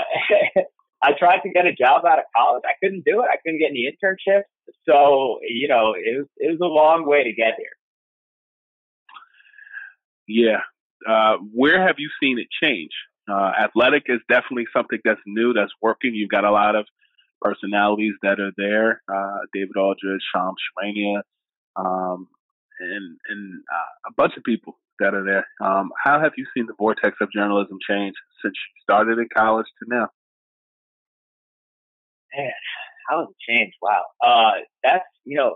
I 1.03 1.11
tried 1.19 1.39
to 1.41 1.49
get 1.49 1.65
a 1.65 1.73
job 1.73 2.05
out 2.05 2.19
of 2.19 2.25
college. 2.35 2.63
I 2.65 2.73
couldn't 2.81 3.03
do 3.05 3.21
it. 3.21 3.27
I 3.31 3.35
couldn't 3.43 3.59
get 3.59 3.71
any 3.71 3.91
internships. 3.91 4.43
So, 4.87 5.39
you 5.47 5.67
know, 5.67 5.93
it 5.97 6.17
was, 6.17 6.27
it 6.37 6.51
was 6.51 6.59
a 6.61 6.65
long 6.65 7.05
way 7.05 7.23
to 7.23 7.33
get 7.33 7.55
here. 7.57 7.75
Yeah. 10.27 10.61
Uh, 11.07 11.37
where 11.53 11.85
have 11.85 11.95
you 11.97 12.09
seen 12.21 12.39
it 12.39 12.47
change? 12.63 12.91
Uh, 13.29 13.51
athletic 13.63 14.03
is 14.07 14.19
definitely 14.29 14.65
something 14.75 14.99
that's 15.05 15.21
new, 15.25 15.53
that's 15.53 15.71
working. 15.81 16.13
You've 16.13 16.29
got 16.29 16.43
a 16.43 16.51
lot 16.51 16.75
of 16.75 16.85
personalities 17.41 18.13
that 18.21 18.39
are 18.39 18.51
there. 18.57 19.01
Uh, 19.07 19.39
David 19.53 19.77
Aldridge, 19.77 20.21
Shams 20.33 20.55
Charania, 20.77 21.21
um, 21.75 22.27
and 22.79 23.17
and 23.29 23.63
uh, 23.73 24.09
a 24.09 24.13
bunch 24.15 24.33
of 24.37 24.43
people 24.43 24.79
that 24.99 25.13
are 25.13 25.23
there. 25.23 25.47
Um, 25.65 25.91
how 26.03 26.19
have 26.19 26.33
you 26.37 26.45
seen 26.55 26.65
the 26.65 26.73
vortex 26.77 27.17
of 27.21 27.31
journalism 27.31 27.77
change 27.87 28.15
since 28.41 28.53
you 28.53 28.81
started 28.81 29.19
in 29.19 29.27
college 29.35 29.67
to 29.79 29.89
now? 29.89 30.07
Man, 32.35 32.51
how 33.09 33.19
has 33.19 33.27
it 33.29 33.51
changed? 33.51 33.75
Wow, 33.81 34.03
uh, 34.23 34.51
that's 34.83 35.05
you 35.23 35.37
know, 35.37 35.55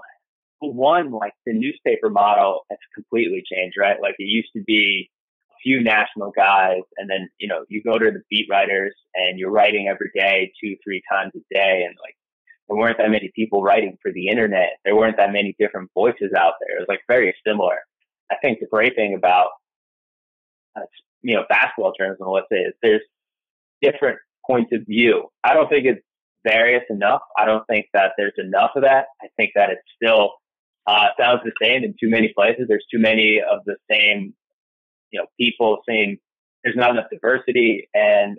one 0.62 1.12
like 1.12 1.34
the 1.46 1.54
newspaper 1.54 2.10
model 2.10 2.62
has 2.70 2.80
completely 2.94 3.44
changed, 3.52 3.76
right? 3.80 4.02
Like 4.02 4.16
it 4.20 4.24
used 4.24 4.50
to 4.56 4.64
be 4.64 5.10
few 5.64 5.84
national 5.84 6.32
guys, 6.32 6.82
and 6.98 7.10
then 7.10 7.30
you 7.38 7.48
know 7.48 7.66
you 7.70 7.82
go 7.84 7.98
to 7.98 8.12
the 8.12 8.22
beat 8.30 8.48
writers 8.50 8.96
and 9.14 9.40
you're 9.40 9.52
writing 9.52 9.88
every 9.88 10.12
day, 10.16 10.52
two, 10.62 10.76
three 10.84 11.02
times 11.12 11.32
a 11.36 11.54
day, 11.54 11.84
and 11.86 11.96
like 12.02 12.16
there 12.68 12.78
weren't 12.78 12.98
that 12.98 13.10
many 13.10 13.32
people 13.36 13.64
writing 13.64 13.98
for 14.02 14.12
the 14.12 14.28
internet. 14.28 14.78
There 14.84 14.96
weren't 14.96 15.18
that 15.18 15.32
many 15.32 15.56
different 15.60 15.90
voices 15.94 16.32
out 16.38 16.54
there. 16.60 16.78
It 16.78 16.82
was 16.82 16.88
like 16.90 17.02
very 17.08 17.34
similar. 17.46 17.78
I 18.32 18.36
think 18.42 18.60
the 18.60 18.68
great 18.68 18.96
thing 18.96 19.16
about 19.16 19.50
uh, 20.76 20.82
you 21.22 21.36
know 21.36 21.44
basketball 21.50 21.94
journalism, 21.98 22.28
let's 22.28 22.48
say, 22.52 22.58
is 22.58 22.74
there's 22.82 23.02
different 23.82 24.20
points 24.46 24.72
of 24.74 24.86
view. 24.88 25.30
I 25.44 25.54
don't 25.54 25.70
think 25.70 25.86
it's 25.86 26.02
various 26.46 26.84
enough. 26.90 27.22
I 27.38 27.46
don't 27.46 27.66
think 27.68 27.88
that 27.94 28.14
there's 28.18 28.34
enough 28.38 28.72
of 28.76 28.84
that. 28.84 29.06
I 29.22 29.28
think 29.38 29.52
that 29.56 29.70
it 29.70 29.80
still 29.96 30.34
uh, 30.88 31.08
sounds 31.20 31.42
the 31.44 31.52
same 31.62 31.84
in 31.84 31.94
too 32.00 32.10
many 32.10 32.32
places. 32.34 32.66
There's 32.68 32.86
too 32.92 33.00
many 33.00 33.40
of 33.42 33.60
the 33.66 33.76
same, 33.92 34.34
you 35.12 35.20
know, 35.20 35.28
people. 35.40 35.80
saying 35.88 36.18
There's 36.64 36.76
not 36.76 36.92
enough 36.92 37.08
diversity. 37.12 37.90
And 37.94 38.38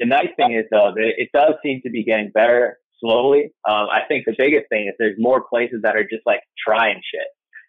the 0.00 0.06
nice 0.06 0.30
thing 0.36 0.54
is 0.54 0.66
though 0.70 0.92
that 0.94 1.12
it 1.16 1.30
does 1.32 1.54
seem 1.62 1.80
to 1.84 1.90
be 1.90 2.04
getting 2.04 2.30
better 2.30 2.78
slowly. 3.02 3.52
Um, 3.68 3.86
I 3.90 4.00
think 4.08 4.24
the 4.24 4.34
biggest 4.36 4.68
thing 4.68 4.86
is 4.88 4.94
there's 4.98 5.16
more 5.18 5.44
places 5.48 5.80
that 5.82 5.96
are 5.96 6.04
just 6.04 6.24
like 6.26 6.40
trying 6.64 7.00
shit. 7.02 7.26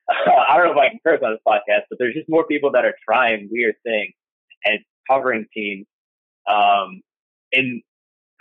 I 0.49 0.57
don't 0.57 0.67
know 0.67 0.73
if 0.73 0.77
I 0.77 0.89
can 0.89 0.99
curse 1.05 1.21
on 1.23 1.31
this 1.31 1.41
podcast, 1.47 1.85
but 1.89 1.97
there's 1.99 2.13
just 2.13 2.29
more 2.29 2.45
people 2.45 2.71
that 2.71 2.85
are 2.85 2.95
trying 3.07 3.49
weird 3.51 3.75
things 3.83 4.13
and 4.65 4.79
covering 5.09 5.45
teams, 5.53 5.85
um, 6.49 7.01
in 7.51 7.81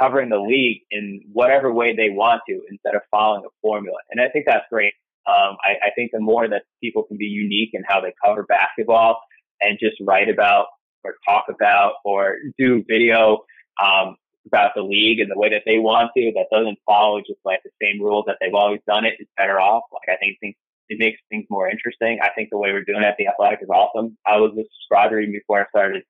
covering 0.01 0.29
the 0.29 0.39
league 0.39 0.83
in 0.91 1.21
whatever 1.33 1.73
way 1.73 1.95
they 1.95 2.11
want 2.11 2.43
to 2.49 2.61
instead 2.71 2.95
of 2.95 3.03
following 3.11 3.45
a 3.47 3.51
formula. 3.61 3.99
And 4.11 4.21
I 4.21 4.29
think 4.29 4.47
that's 4.47 4.65
great. 4.71 4.95
Um, 5.27 5.57
I, 5.63 5.87
I 5.87 5.91
think 5.95 6.11
the 6.13 6.21
more 6.21 6.49
that 6.49 6.63
people 6.83 7.05
can 7.05 7.17
be 7.17 7.27
unique 7.27 7.71
in 7.75 7.83
how 7.87 8.01
they 8.01 8.13
cover 8.25 8.43
basketball 8.43 9.21
and 9.63 9.79
just 9.81 9.97
write 10.01 10.29
about 10.29 10.67
or 11.05 11.15
talk 11.29 11.47
about 11.49 11.95
or 12.05 12.37
do 12.59 12.85
video, 12.89 13.45
um, 13.83 14.17
about 14.47 14.73
the 14.75 14.83
league 14.83 15.21
and 15.21 15.31
the 15.31 15.39
way 15.39 15.49
that 15.49 15.63
they 15.67 15.79
want 15.79 16.11
to 16.17 16.33
that 16.35 16.47
doesn't 16.51 16.79
follow 16.85 17.21
just 17.21 17.39
like 17.45 17.61
the 17.65 17.71
same 17.81 18.03
rules 18.03 18.25
that 18.27 18.37
they've 18.41 18.55
always 18.55 18.81
done 18.87 19.05
it 19.05 19.15
is 19.19 19.27
better 19.37 19.61
off. 19.61 19.85
Like 19.93 20.15
I 20.15 20.19
think 20.19 20.39
things 20.41 20.57
it 20.89 20.99
makes 20.99 21.21
things 21.31 21.47
more 21.49 21.71
interesting. 21.71 22.19
I 22.23 22.31
think 22.35 22.51
the 22.51 22.59
way 22.59 22.73
we're 22.73 22.85
doing 22.85 23.03
it 23.03 23.07
at 23.07 23.17
the 23.17 23.29
athletic 23.29 23.61
is 23.63 23.69
awesome. 23.69 24.19
I 24.27 24.37
was 24.37 24.53
a 24.53 24.63
subscriber 24.63 25.21
even 25.21 25.33
before 25.33 25.61
I 25.61 25.69
started 25.69 26.03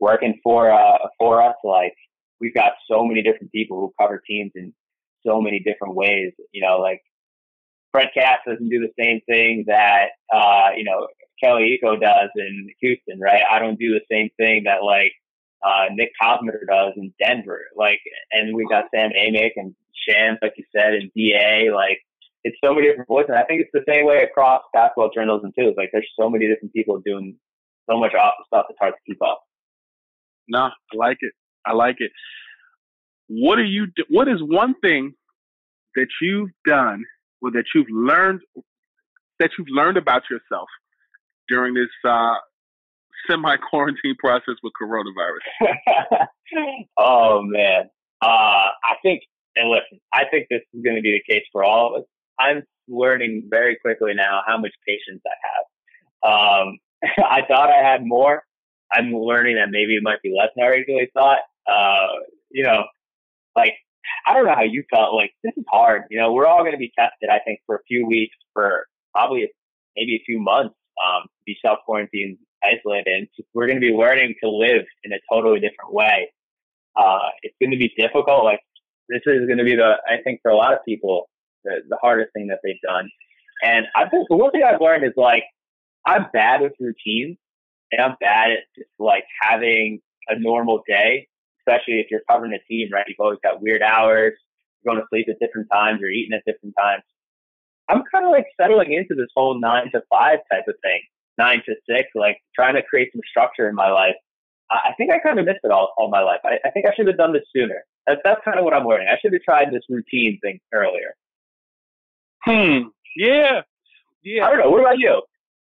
working 0.00 0.40
for 0.42 0.70
uh 0.70 0.98
for 1.18 1.42
us. 1.42 1.54
Like 1.64 1.94
we've 2.40 2.54
got 2.54 2.72
so 2.90 3.04
many 3.04 3.22
different 3.22 3.52
people 3.52 3.78
who 3.80 3.92
cover 3.98 4.22
teams 4.26 4.52
in 4.54 4.74
so 5.26 5.40
many 5.40 5.60
different 5.60 5.94
ways. 5.94 6.32
You 6.52 6.62
know, 6.62 6.78
like 6.78 7.02
Fred 7.92 8.08
Katz 8.12 8.42
doesn't 8.46 8.68
do 8.68 8.80
the 8.80 8.92
same 9.02 9.20
thing 9.26 9.64
that 9.68 10.08
uh, 10.32 10.70
you 10.76 10.84
know, 10.84 11.06
Kelly 11.42 11.78
Iko 11.82 12.00
does 12.00 12.30
in 12.36 12.68
Houston, 12.80 13.20
right? 13.20 13.42
I 13.50 13.58
don't 13.58 13.78
do 13.78 13.94
the 13.94 14.04
same 14.10 14.30
thing 14.36 14.64
that 14.64 14.82
like 14.82 15.12
uh, 15.64 15.86
Nick 15.92 16.10
Kosmider 16.20 16.66
does 16.68 16.92
in 16.96 17.12
Denver. 17.22 17.60
Like, 17.76 18.00
and 18.32 18.54
we 18.54 18.66
got 18.68 18.84
Sam 18.94 19.10
Amick 19.10 19.52
and 19.56 19.74
Shams, 20.08 20.38
like 20.42 20.54
you 20.56 20.64
said, 20.74 20.94
and 20.94 21.10
Da. 21.16 21.74
Like, 21.74 21.98
it's 22.44 22.56
so 22.64 22.72
many 22.74 22.86
different 22.86 23.08
voices. 23.08 23.30
And 23.30 23.38
I 23.38 23.44
think 23.44 23.62
it's 23.62 23.70
the 23.72 23.92
same 23.92 24.06
way 24.06 24.22
across 24.22 24.62
basketball 24.72 25.10
journalism 25.14 25.52
too. 25.58 25.74
Like, 25.76 25.90
there's 25.92 26.08
so 26.18 26.30
many 26.30 26.46
different 26.46 26.72
people 26.72 27.00
doing 27.04 27.36
so 27.90 27.98
much 27.98 28.12
awesome 28.14 28.44
stuff. 28.46 28.66
It's 28.70 28.78
hard 28.78 28.94
to 28.94 29.12
keep 29.12 29.22
up. 29.22 29.42
No, 30.48 30.60
I 30.60 30.96
like 30.96 31.18
it. 31.20 31.32
I 31.66 31.74
like 31.74 31.96
it. 31.98 32.10
What 33.28 33.58
are 33.58 33.64
you? 33.64 33.88
What 34.08 34.28
is 34.28 34.38
one 34.40 34.74
thing 34.80 35.12
that 35.94 36.06
you've 36.22 36.50
done 36.66 37.04
or 37.42 37.50
that 37.50 37.64
you've 37.74 37.90
learned 37.90 38.40
that 39.40 39.50
you've 39.58 39.68
learned 39.70 39.98
about 39.98 40.22
yourself 40.30 40.68
during 41.48 41.74
this 41.74 41.88
uh, 42.04 42.34
semi 43.28 43.56
quarantine 43.70 44.16
process 44.18 44.54
with 44.62 44.72
coronavirus? 44.80 46.26
oh 46.98 47.42
man, 47.42 47.90
uh, 48.22 48.26
I 48.84 48.94
think, 49.02 49.22
and 49.56 49.70
listen, 49.70 50.00
I 50.12 50.24
think 50.30 50.46
this 50.50 50.62
is 50.72 50.82
going 50.82 50.96
to 50.96 51.02
be 51.02 51.12
the 51.12 51.32
case 51.32 51.44
for 51.52 51.64
all 51.64 51.94
of 51.94 52.02
us. 52.02 52.08
I'm 52.38 52.62
learning 52.88 53.48
very 53.50 53.76
quickly 53.76 54.14
now 54.14 54.42
how 54.46 54.58
much 54.58 54.72
patience 54.86 55.22
I 55.26 55.36
have. 55.48 56.68
Um, 56.68 56.78
I 57.24 57.40
thought 57.46 57.70
I 57.70 57.82
had 57.82 58.04
more. 58.04 58.42
I'm 58.92 59.12
learning 59.12 59.56
that 59.56 59.68
maybe 59.70 59.96
it 59.96 60.02
might 60.02 60.22
be 60.22 60.34
less 60.36 60.48
than 60.56 60.64
I 60.64 60.68
originally 60.68 61.10
thought. 61.12 61.40
Uh, 61.70 62.06
you 62.50 62.64
know, 62.64 62.84
like 63.54 63.74
I 64.26 64.32
don't 64.32 64.46
know 64.46 64.54
how 64.54 64.62
you 64.62 64.84
felt. 64.90 65.14
Like 65.14 65.32
this 65.44 65.52
is 65.56 65.64
hard. 65.68 66.04
You 66.10 66.18
know, 66.18 66.32
we're 66.32 66.46
all 66.46 66.60
going 66.60 66.72
to 66.72 66.78
be 66.78 66.92
tested. 66.98 67.28
I 67.30 67.40
think 67.44 67.60
for 67.66 67.76
a 67.76 67.82
few 67.86 68.06
weeks, 68.06 68.34
for 68.54 68.86
probably 69.12 69.48
maybe 69.96 70.16
a 70.16 70.24
few 70.24 70.40
months, 70.40 70.74
um, 71.04 71.26
be 71.52 71.58
self 71.64 71.78
quarantined, 71.86 72.38
isolated, 72.62 73.06
and 73.06 73.28
we're 73.54 73.66
going 73.66 73.80
to 73.80 73.86
be 73.86 73.92
learning 73.92 74.34
to 74.42 74.48
live 74.50 74.84
in 75.04 75.12
a 75.12 75.18
totally 75.32 75.60
different 75.60 75.92
way. 75.92 76.30
Uh, 76.96 77.28
it's 77.42 77.54
going 77.60 77.70
to 77.70 77.78
be 77.78 77.92
difficult. 77.96 78.44
Like 78.44 78.60
this 79.08 79.22
is 79.26 79.46
going 79.46 79.58
to 79.58 79.64
be 79.64 79.76
the 79.76 79.94
I 80.08 80.22
think 80.22 80.40
for 80.42 80.50
a 80.50 80.56
lot 80.56 80.72
of 80.72 80.80
people 80.84 81.28
the, 81.64 81.80
the 81.88 81.98
hardest 82.00 82.32
thing 82.34 82.48
that 82.48 82.60
they've 82.62 82.80
done. 82.82 83.10
And 83.62 83.86
I 83.96 84.08
think 84.08 84.28
the 84.28 84.36
one 84.36 84.52
thing 84.52 84.62
I've 84.62 84.80
learned 84.80 85.04
is 85.04 85.14
like 85.16 85.44
I'm 86.06 86.26
bad 86.32 86.60
with 86.60 86.72
routines, 86.78 87.38
and 87.92 88.00
I'm 88.00 88.16
bad 88.20 88.52
at 88.52 88.58
just 88.76 88.90
like 88.98 89.24
having 89.42 90.00
a 90.28 90.38
normal 90.38 90.82
day 90.86 91.28
especially 91.68 92.00
if 92.00 92.06
you're 92.10 92.22
covering 92.30 92.52
a 92.52 92.58
team, 92.70 92.88
right? 92.92 93.04
You've 93.06 93.20
always 93.20 93.38
got 93.42 93.60
weird 93.60 93.82
hours, 93.82 94.34
you're 94.82 94.94
going 94.94 95.02
to 95.02 95.08
sleep 95.10 95.26
at 95.28 95.38
different 95.38 95.68
times, 95.72 96.00
you're 96.00 96.10
eating 96.10 96.32
at 96.32 96.44
different 96.46 96.74
times. 96.78 97.02
I'm 97.88 98.02
kind 98.12 98.24
of 98.24 98.32
like 98.32 98.46
settling 98.60 98.92
into 98.92 99.14
this 99.14 99.28
whole 99.34 99.58
nine 99.58 99.90
to 99.92 100.02
five 100.10 100.38
type 100.50 100.64
of 100.68 100.74
thing, 100.82 101.00
nine 101.38 101.62
to 101.66 101.74
six, 101.88 102.08
like 102.14 102.38
trying 102.54 102.74
to 102.74 102.82
create 102.82 103.10
some 103.12 103.22
structure 103.30 103.68
in 103.68 103.74
my 103.74 103.90
life. 103.90 104.14
I 104.70 104.92
think 104.98 105.10
I 105.10 105.18
kind 105.18 105.38
of 105.38 105.46
missed 105.46 105.60
it 105.64 105.70
all, 105.70 105.94
all 105.96 106.10
my 106.10 106.20
life. 106.20 106.40
I, 106.44 106.58
I 106.66 106.70
think 106.70 106.84
I 106.86 106.94
should 106.94 107.06
have 107.06 107.16
done 107.16 107.32
this 107.32 107.44
sooner. 107.56 107.84
That's, 108.06 108.20
that's 108.22 108.40
kind 108.44 108.58
of 108.58 108.64
what 108.64 108.74
I'm 108.74 108.86
learning. 108.86 109.08
I 109.10 109.16
should 109.18 109.32
have 109.32 109.42
tried 109.42 109.68
this 109.72 109.82
routine 109.88 110.38
thing 110.42 110.60
earlier. 110.74 111.14
Hmm. 112.44 112.88
Yeah. 113.16 113.62
Yeah. 114.22 114.44
I 114.44 114.50
don't 114.50 114.58
know. 114.58 114.70
What 114.70 114.80
about 114.80 114.98
you? 114.98 115.22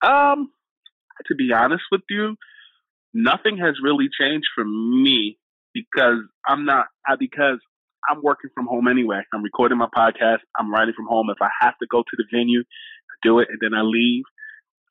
Um, 0.08 0.50
to 1.26 1.34
be 1.34 1.52
honest 1.52 1.82
with 1.90 2.02
you, 2.08 2.36
nothing 3.12 3.58
has 3.58 3.74
really 3.82 4.08
changed 4.20 4.46
for 4.54 4.64
me 4.64 5.38
because 5.72 6.18
I'm 6.46 6.64
not 6.64 6.86
I, 7.06 7.16
because 7.18 7.58
I'm 8.08 8.22
working 8.22 8.50
from 8.54 8.66
home 8.66 8.86
anyway. 8.86 9.22
I'm 9.32 9.42
recording 9.42 9.78
my 9.78 9.88
podcast. 9.96 10.38
I'm 10.58 10.72
writing 10.72 10.94
from 10.96 11.06
home. 11.06 11.30
If 11.30 11.38
I 11.40 11.48
have 11.60 11.76
to 11.78 11.86
go 11.90 12.02
to 12.02 12.16
the 12.16 12.24
venue, 12.32 12.60
I 12.60 13.14
do 13.22 13.38
it, 13.40 13.48
and 13.50 13.58
then 13.60 13.74
I 13.74 13.82
leave. 13.82 14.24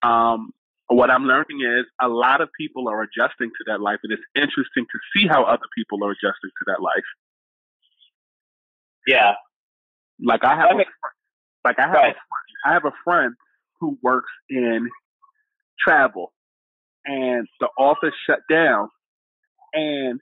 Um, 0.01 0.51
what 0.87 1.09
I'm 1.09 1.23
learning 1.23 1.61
is 1.61 1.85
a 2.01 2.07
lot 2.07 2.41
of 2.41 2.49
people 2.59 2.87
are 2.89 3.01
adjusting 3.01 3.49
to 3.49 3.63
that 3.67 3.81
life, 3.81 3.99
and 4.03 4.11
it's 4.11 4.23
interesting 4.35 4.85
to 4.85 4.99
see 5.15 5.27
how 5.27 5.43
other 5.43 5.65
people 5.75 6.03
are 6.03 6.11
adjusting 6.11 6.49
to 6.49 6.65
that 6.67 6.81
life. 6.81 7.03
Yeah, 9.07 9.33
like 10.23 10.43
I 10.43 10.55
have, 10.55 10.71
a, 10.71 10.85
like 11.65 11.79
I 11.79 11.83
have, 11.83 11.91
a 11.91 11.93
friend, 11.93 12.15
I 12.65 12.73
have 12.73 12.85
a 12.85 12.93
friend 13.03 13.33
who 13.79 13.97
works 14.01 14.31
in 14.49 14.89
travel, 15.79 16.31
and 17.05 17.47
the 17.59 17.67
office 17.77 18.13
shut 18.25 18.39
down, 18.49 18.89
and 19.73 20.19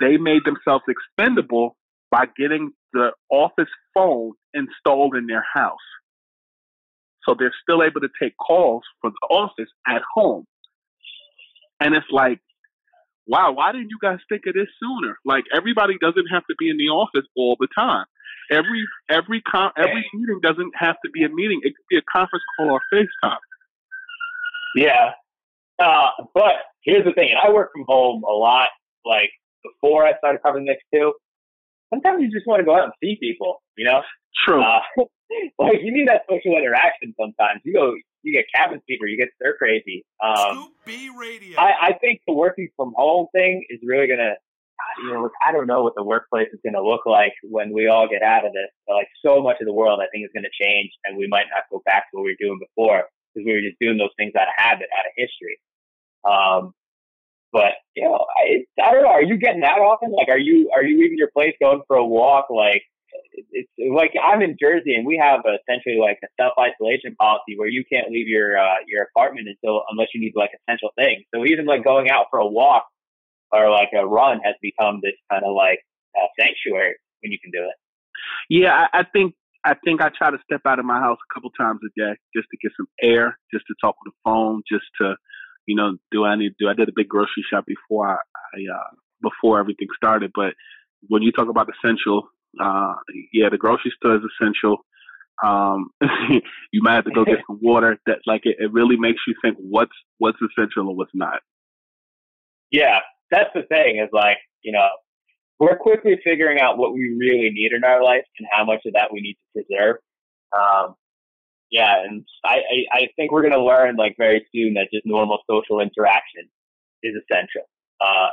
they 0.00 0.16
made 0.16 0.42
themselves 0.44 0.84
expendable 0.88 1.76
by 2.10 2.26
getting 2.36 2.72
the 2.92 3.12
office 3.30 3.70
phone 3.94 4.32
installed 4.52 5.16
in 5.16 5.26
their 5.26 5.44
house. 5.54 5.78
So 7.26 7.34
they're 7.38 7.54
still 7.62 7.82
able 7.82 8.00
to 8.00 8.08
take 8.20 8.36
calls 8.36 8.82
from 9.00 9.12
the 9.20 9.34
office 9.34 9.70
at 9.86 10.02
home. 10.14 10.44
And 11.80 11.94
it's 11.94 12.06
like, 12.10 12.40
wow, 13.26 13.52
why 13.52 13.72
didn't 13.72 13.90
you 13.90 13.98
guys 14.00 14.18
think 14.28 14.42
of 14.46 14.54
this 14.54 14.68
sooner? 14.80 15.16
Like 15.24 15.44
everybody 15.54 15.94
doesn't 16.00 16.26
have 16.32 16.42
to 16.50 16.54
be 16.58 16.70
in 16.70 16.76
the 16.76 16.88
office 16.88 17.26
all 17.36 17.56
the 17.58 17.68
time. 17.74 18.06
Every 18.50 18.84
every 19.08 19.40
con- 19.42 19.72
every 19.78 20.04
meeting 20.14 20.40
doesn't 20.42 20.72
have 20.76 20.96
to 21.04 21.10
be 21.12 21.24
a 21.24 21.28
meeting. 21.28 21.60
It 21.62 21.74
could 21.76 21.86
be 21.88 21.96
a 21.96 22.02
conference 22.12 22.42
call 22.56 22.70
or 22.70 22.80
FaceTime. 22.92 23.38
Yeah. 24.76 25.12
Uh, 25.78 26.08
but 26.34 26.54
here's 26.82 27.04
the 27.04 27.12
thing, 27.12 27.30
and 27.30 27.38
I 27.42 27.52
work 27.52 27.70
from 27.72 27.84
home 27.88 28.22
a 28.24 28.32
lot. 28.32 28.68
Like 29.04 29.30
before 29.62 30.04
I 30.04 30.16
started 30.18 30.42
covering 30.42 30.64
Knicks 30.64 30.82
too. 30.92 31.14
Sometimes 31.92 32.22
you 32.22 32.30
just 32.30 32.46
want 32.46 32.60
to 32.60 32.64
go 32.64 32.74
out 32.74 32.84
and 32.84 32.92
see 33.02 33.16
people, 33.20 33.62
you 33.76 33.84
know? 33.84 34.00
True. 34.46 34.62
Uh, 34.62 34.80
like 35.58 35.78
you 35.82 35.92
need 35.92 36.08
that 36.08 36.22
social 36.28 36.56
interaction 36.56 37.14
sometimes. 37.18 37.60
You 37.64 37.74
go, 37.74 37.94
you 38.22 38.32
get 38.32 38.46
cabin 38.54 38.80
fever, 38.86 39.06
you 39.06 39.16
get 39.16 39.28
stir 39.36 39.56
crazy. 39.56 40.04
Um, 40.22 40.72
B 40.84 41.10
Radio. 41.16 41.58
I, 41.58 41.88
I 41.88 41.92
think 42.00 42.20
the 42.26 42.34
working 42.34 42.68
from 42.76 42.92
home 42.96 43.26
thing 43.32 43.64
is 43.68 43.80
really 43.84 44.06
gonna. 44.06 44.34
You 45.04 45.12
know, 45.12 45.30
I 45.46 45.52
don't 45.52 45.66
know 45.66 45.82
what 45.82 45.94
the 45.94 46.02
workplace 46.02 46.48
is 46.52 46.58
going 46.62 46.74
to 46.74 46.82
look 46.82 47.06
like 47.06 47.32
when 47.44 47.72
we 47.72 47.86
all 47.86 48.08
get 48.08 48.20
out 48.20 48.44
of 48.44 48.52
this. 48.52 48.68
But 48.86 48.94
like 48.94 49.08
so 49.24 49.40
much 49.40 49.56
of 49.60 49.66
the 49.66 49.72
world, 49.72 50.00
I 50.02 50.10
think 50.10 50.24
is 50.24 50.32
going 50.34 50.44
to 50.44 50.64
change, 50.64 50.90
and 51.04 51.16
we 51.16 51.28
might 51.28 51.46
not 51.54 51.64
go 51.70 51.80
back 51.86 52.10
to 52.10 52.18
what 52.18 52.24
we 52.24 52.32
were 52.32 52.44
doing 52.44 52.58
before 52.58 53.04
because 53.32 53.46
we 53.46 53.52
were 53.52 53.60
just 53.60 53.78
doing 53.80 53.96
those 53.96 54.12
things 54.18 54.32
out 54.34 54.48
of 54.48 54.54
habit, 54.56 54.88
out 54.98 55.06
of 55.06 55.12
history. 55.16 55.60
Um, 56.24 56.74
but 57.52 57.72
you 57.94 58.04
know, 58.04 58.24
I, 58.36 58.64
I 58.82 58.92
don't 58.92 59.02
know. 59.02 59.10
Are 59.10 59.22
you 59.22 59.36
getting 59.36 59.60
that 59.60 59.78
often? 59.78 60.12
Like, 60.12 60.28
are 60.28 60.38
you 60.38 60.70
are 60.74 60.82
you 60.82 60.98
leaving 60.98 61.18
your 61.18 61.30
place 61.30 61.54
going 61.60 61.82
for 61.86 61.96
a 61.96 62.04
walk? 62.04 62.48
Like, 62.50 62.82
it's 63.50 63.68
like 63.78 64.12
I'm 64.22 64.42
in 64.42 64.56
Jersey 64.60 64.94
and 64.94 65.06
we 65.06 65.20
have 65.22 65.40
essentially 65.40 65.98
like 66.00 66.18
a 66.22 66.28
self 66.40 66.52
isolation 66.58 67.14
policy 67.16 67.56
where 67.56 67.68
you 67.68 67.84
can't 67.90 68.10
leave 68.10 68.28
your 68.28 68.58
uh, 68.58 68.82
your 68.86 69.04
apartment 69.04 69.48
until 69.48 69.82
unless 69.90 70.08
you 70.14 70.20
need 70.20 70.32
like 70.36 70.50
essential 70.62 70.90
things. 70.96 71.24
So 71.34 71.44
even 71.46 71.66
like 71.66 71.84
going 71.84 72.10
out 72.10 72.26
for 72.30 72.38
a 72.38 72.46
walk 72.46 72.84
or 73.52 73.70
like 73.70 73.90
a 73.96 74.06
run 74.06 74.40
has 74.44 74.54
become 74.60 75.00
this 75.02 75.16
kind 75.30 75.44
of 75.44 75.54
like 75.54 75.80
uh, 76.16 76.26
sanctuary 76.38 76.96
when 77.22 77.32
you 77.32 77.38
can 77.42 77.50
do 77.50 77.64
it. 77.64 77.76
Yeah, 78.48 78.86
I, 78.92 79.00
I 79.00 79.02
think 79.12 79.34
I 79.64 79.74
think 79.84 80.00
I 80.00 80.10
try 80.16 80.30
to 80.30 80.38
step 80.44 80.62
out 80.66 80.78
of 80.78 80.84
my 80.84 80.98
house 80.98 81.18
a 81.18 81.34
couple 81.34 81.50
times 81.50 81.80
a 81.84 81.90
day 81.98 82.16
just 82.34 82.48
to 82.50 82.56
get 82.62 82.72
some 82.76 82.88
air, 83.02 83.38
just 83.52 83.64
to 83.68 83.74
talk 83.80 83.96
on 84.04 84.12
the 84.12 84.16
phone, 84.24 84.62
just 84.70 84.84
to 85.00 85.16
you 85.66 85.76
know, 85.76 85.96
do 86.10 86.20
what 86.20 86.30
I 86.30 86.36
need 86.36 86.50
to 86.50 86.54
do? 86.58 86.68
I 86.68 86.74
did 86.74 86.88
a 86.88 86.92
big 86.94 87.08
grocery 87.08 87.44
shop 87.50 87.66
before 87.66 88.08
I, 88.08 88.14
I 88.14 88.74
uh, 88.74 88.96
before 89.22 89.60
everything 89.60 89.88
started. 89.96 90.32
But 90.34 90.54
when 91.08 91.22
you 91.22 91.32
talk 91.32 91.48
about 91.48 91.68
essential, 91.70 92.28
uh, 92.60 92.94
yeah, 93.32 93.48
the 93.50 93.58
grocery 93.58 93.92
store 93.96 94.16
is 94.16 94.22
essential. 94.40 94.78
Um, 95.42 95.90
you 96.72 96.82
might 96.82 96.94
have 96.94 97.04
to 97.04 97.10
go 97.10 97.24
get 97.24 97.38
some 97.46 97.58
water. 97.62 97.98
That 98.06 98.18
like 98.26 98.42
it, 98.44 98.56
it 98.58 98.72
really 98.72 98.96
makes 98.96 99.20
you 99.26 99.34
think 99.42 99.56
what's 99.58 99.92
what's 100.18 100.38
essential 100.40 100.88
and 100.88 100.96
what's 100.96 101.14
not. 101.14 101.40
Yeah, 102.70 103.00
that's 103.30 103.50
the 103.54 103.62
thing. 103.62 103.98
Is 104.02 104.10
like 104.12 104.38
you 104.62 104.72
know, 104.72 104.88
we're 105.58 105.76
quickly 105.76 106.18
figuring 106.24 106.60
out 106.60 106.78
what 106.78 106.92
we 106.92 107.16
really 107.18 107.50
need 107.50 107.72
in 107.72 107.84
our 107.84 108.02
life 108.02 108.24
and 108.38 108.48
how 108.50 108.64
much 108.64 108.80
of 108.86 108.94
that 108.94 109.12
we 109.12 109.20
need 109.20 109.34
to 109.34 109.62
preserve. 109.62 109.96
Um, 110.52 110.94
yeah, 111.70 112.02
and 112.04 112.24
I, 112.44 112.56
I, 112.56 112.98
I 112.98 113.08
think 113.16 113.32
we're 113.32 113.40
going 113.40 113.54
to 113.54 113.62
learn 113.62 113.96
like 113.96 114.14
very 114.18 114.46
soon 114.54 114.74
that 114.74 114.88
just 114.92 115.06
normal 115.06 115.38
social 115.48 115.80
interaction 115.80 116.48
is 117.02 117.14
essential. 117.16 117.62
Uh, 118.00 118.28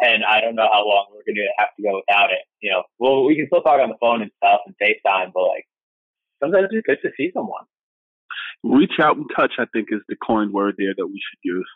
and 0.00 0.24
I 0.24 0.40
don't 0.40 0.54
know 0.54 0.68
how 0.72 0.86
long 0.86 1.06
we're 1.10 1.24
going 1.24 1.36
to 1.36 1.48
have 1.58 1.68
to 1.76 1.82
go 1.82 1.96
without 1.96 2.30
it. 2.30 2.44
You 2.60 2.72
know, 2.72 2.82
well, 2.98 3.24
we 3.24 3.36
can 3.36 3.46
still 3.46 3.62
talk 3.62 3.80
on 3.80 3.90
the 3.90 3.96
phone 4.00 4.22
and 4.22 4.30
stuff 4.38 4.60
and 4.66 4.74
FaceTime, 4.82 5.32
but 5.32 5.42
like 5.42 5.66
sometimes 6.42 6.68
it's 6.70 6.86
good 6.86 6.98
to 7.02 7.10
see 7.16 7.30
someone. 7.32 7.64
Reach 8.62 8.98
out 9.00 9.16
and 9.16 9.26
touch, 9.36 9.52
I 9.58 9.66
think, 9.72 9.88
is 9.90 10.00
the 10.08 10.16
coined 10.16 10.52
word 10.52 10.74
there 10.78 10.94
that 10.96 11.06
we 11.06 11.20
should 11.20 11.38
use. 11.42 11.68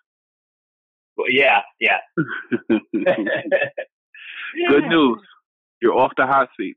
Well, 1.17 1.31
yeah, 1.31 1.61
yeah. 1.81 1.99
good 4.69 4.85
news. 4.89 5.21
You're 5.83 5.97
off 5.99 6.13
the 6.17 6.27
hot 6.27 6.49
seat. 6.59 6.77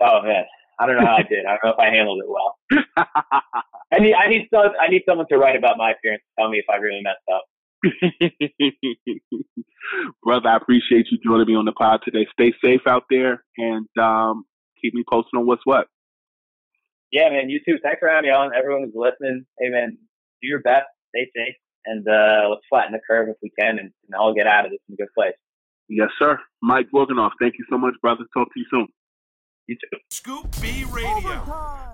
Oh 0.00 0.22
man, 0.22 0.44
I 0.78 0.86
don't 0.86 0.96
know 0.96 1.06
how 1.06 1.16
I 1.16 1.22
did. 1.22 1.46
I 1.46 1.50
don't 1.50 1.64
know 1.64 1.70
if 1.70 1.78
I 1.78 1.94
handled 1.94 2.22
it 2.22 2.28
well. 2.28 2.58
I 3.92 3.98
need 4.00 4.14
I 4.14 4.28
need 4.28 4.48
some 4.52 4.72
I 4.80 4.88
need 4.88 5.02
someone 5.08 5.26
to 5.28 5.38
write 5.38 5.56
about 5.56 5.78
my 5.78 5.92
appearance 5.92 6.22
tell 6.38 6.50
me 6.50 6.58
if 6.58 6.64
I 6.68 6.76
really 6.76 7.00
messed 7.02 7.22
up. 7.32 7.44
Brother, 10.22 10.48
I 10.48 10.56
appreciate 10.56 11.06
you 11.10 11.18
joining 11.24 11.46
me 11.46 11.54
on 11.56 11.64
the 11.64 11.72
pod 11.72 12.00
today. 12.04 12.26
Stay 12.32 12.52
safe 12.64 12.82
out 12.86 13.04
there 13.10 13.44
and 13.56 13.86
um, 14.00 14.44
keep 14.80 14.94
me 14.94 15.04
posted 15.08 15.36
on 15.38 15.46
what's 15.46 15.62
what. 15.64 15.86
Yeah, 17.12 17.28
man. 17.30 17.48
You 17.50 17.60
too. 17.66 17.78
Thanks 17.82 17.98
for 18.00 18.08
having 18.08 18.28
me 18.28 18.34
on. 18.34 18.50
Everyone 18.56 18.84
who's 18.84 18.94
listening. 18.94 19.44
Hey, 19.58 19.68
man. 19.68 19.98
Do 20.42 20.48
your 20.48 20.60
best. 20.60 20.86
Stay 21.14 21.30
safe. 21.36 21.54
and 21.86 22.06
uh, 22.08 22.48
let's 22.50 22.62
flatten 22.68 22.92
the 22.92 23.00
curve 23.08 23.28
if 23.28 23.36
we 23.42 23.50
can, 23.58 23.78
and, 23.78 23.90
and 24.08 24.14
all 24.18 24.34
get 24.34 24.46
out 24.46 24.64
of 24.64 24.70
this 24.70 24.80
in 24.88 24.94
a 24.94 24.96
good 24.96 25.08
place. 25.16 25.34
Yes, 25.88 26.08
sir. 26.18 26.38
Mike 26.62 26.86
Vorkunov, 26.94 27.30
thank 27.40 27.54
you 27.58 27.64
so 27.70 27.76
much, 27.78 27.94
brother. 28.00 28.24
Talk 28.32 28.48
to 28.54 28.60
you 28.60 28.66
soon. 28.70 28.88
You 29.66 29.76
too. 29.76 29.98
Scoop 30.10 30.54
B 30.60 30.84
Radio. 30.90 31.93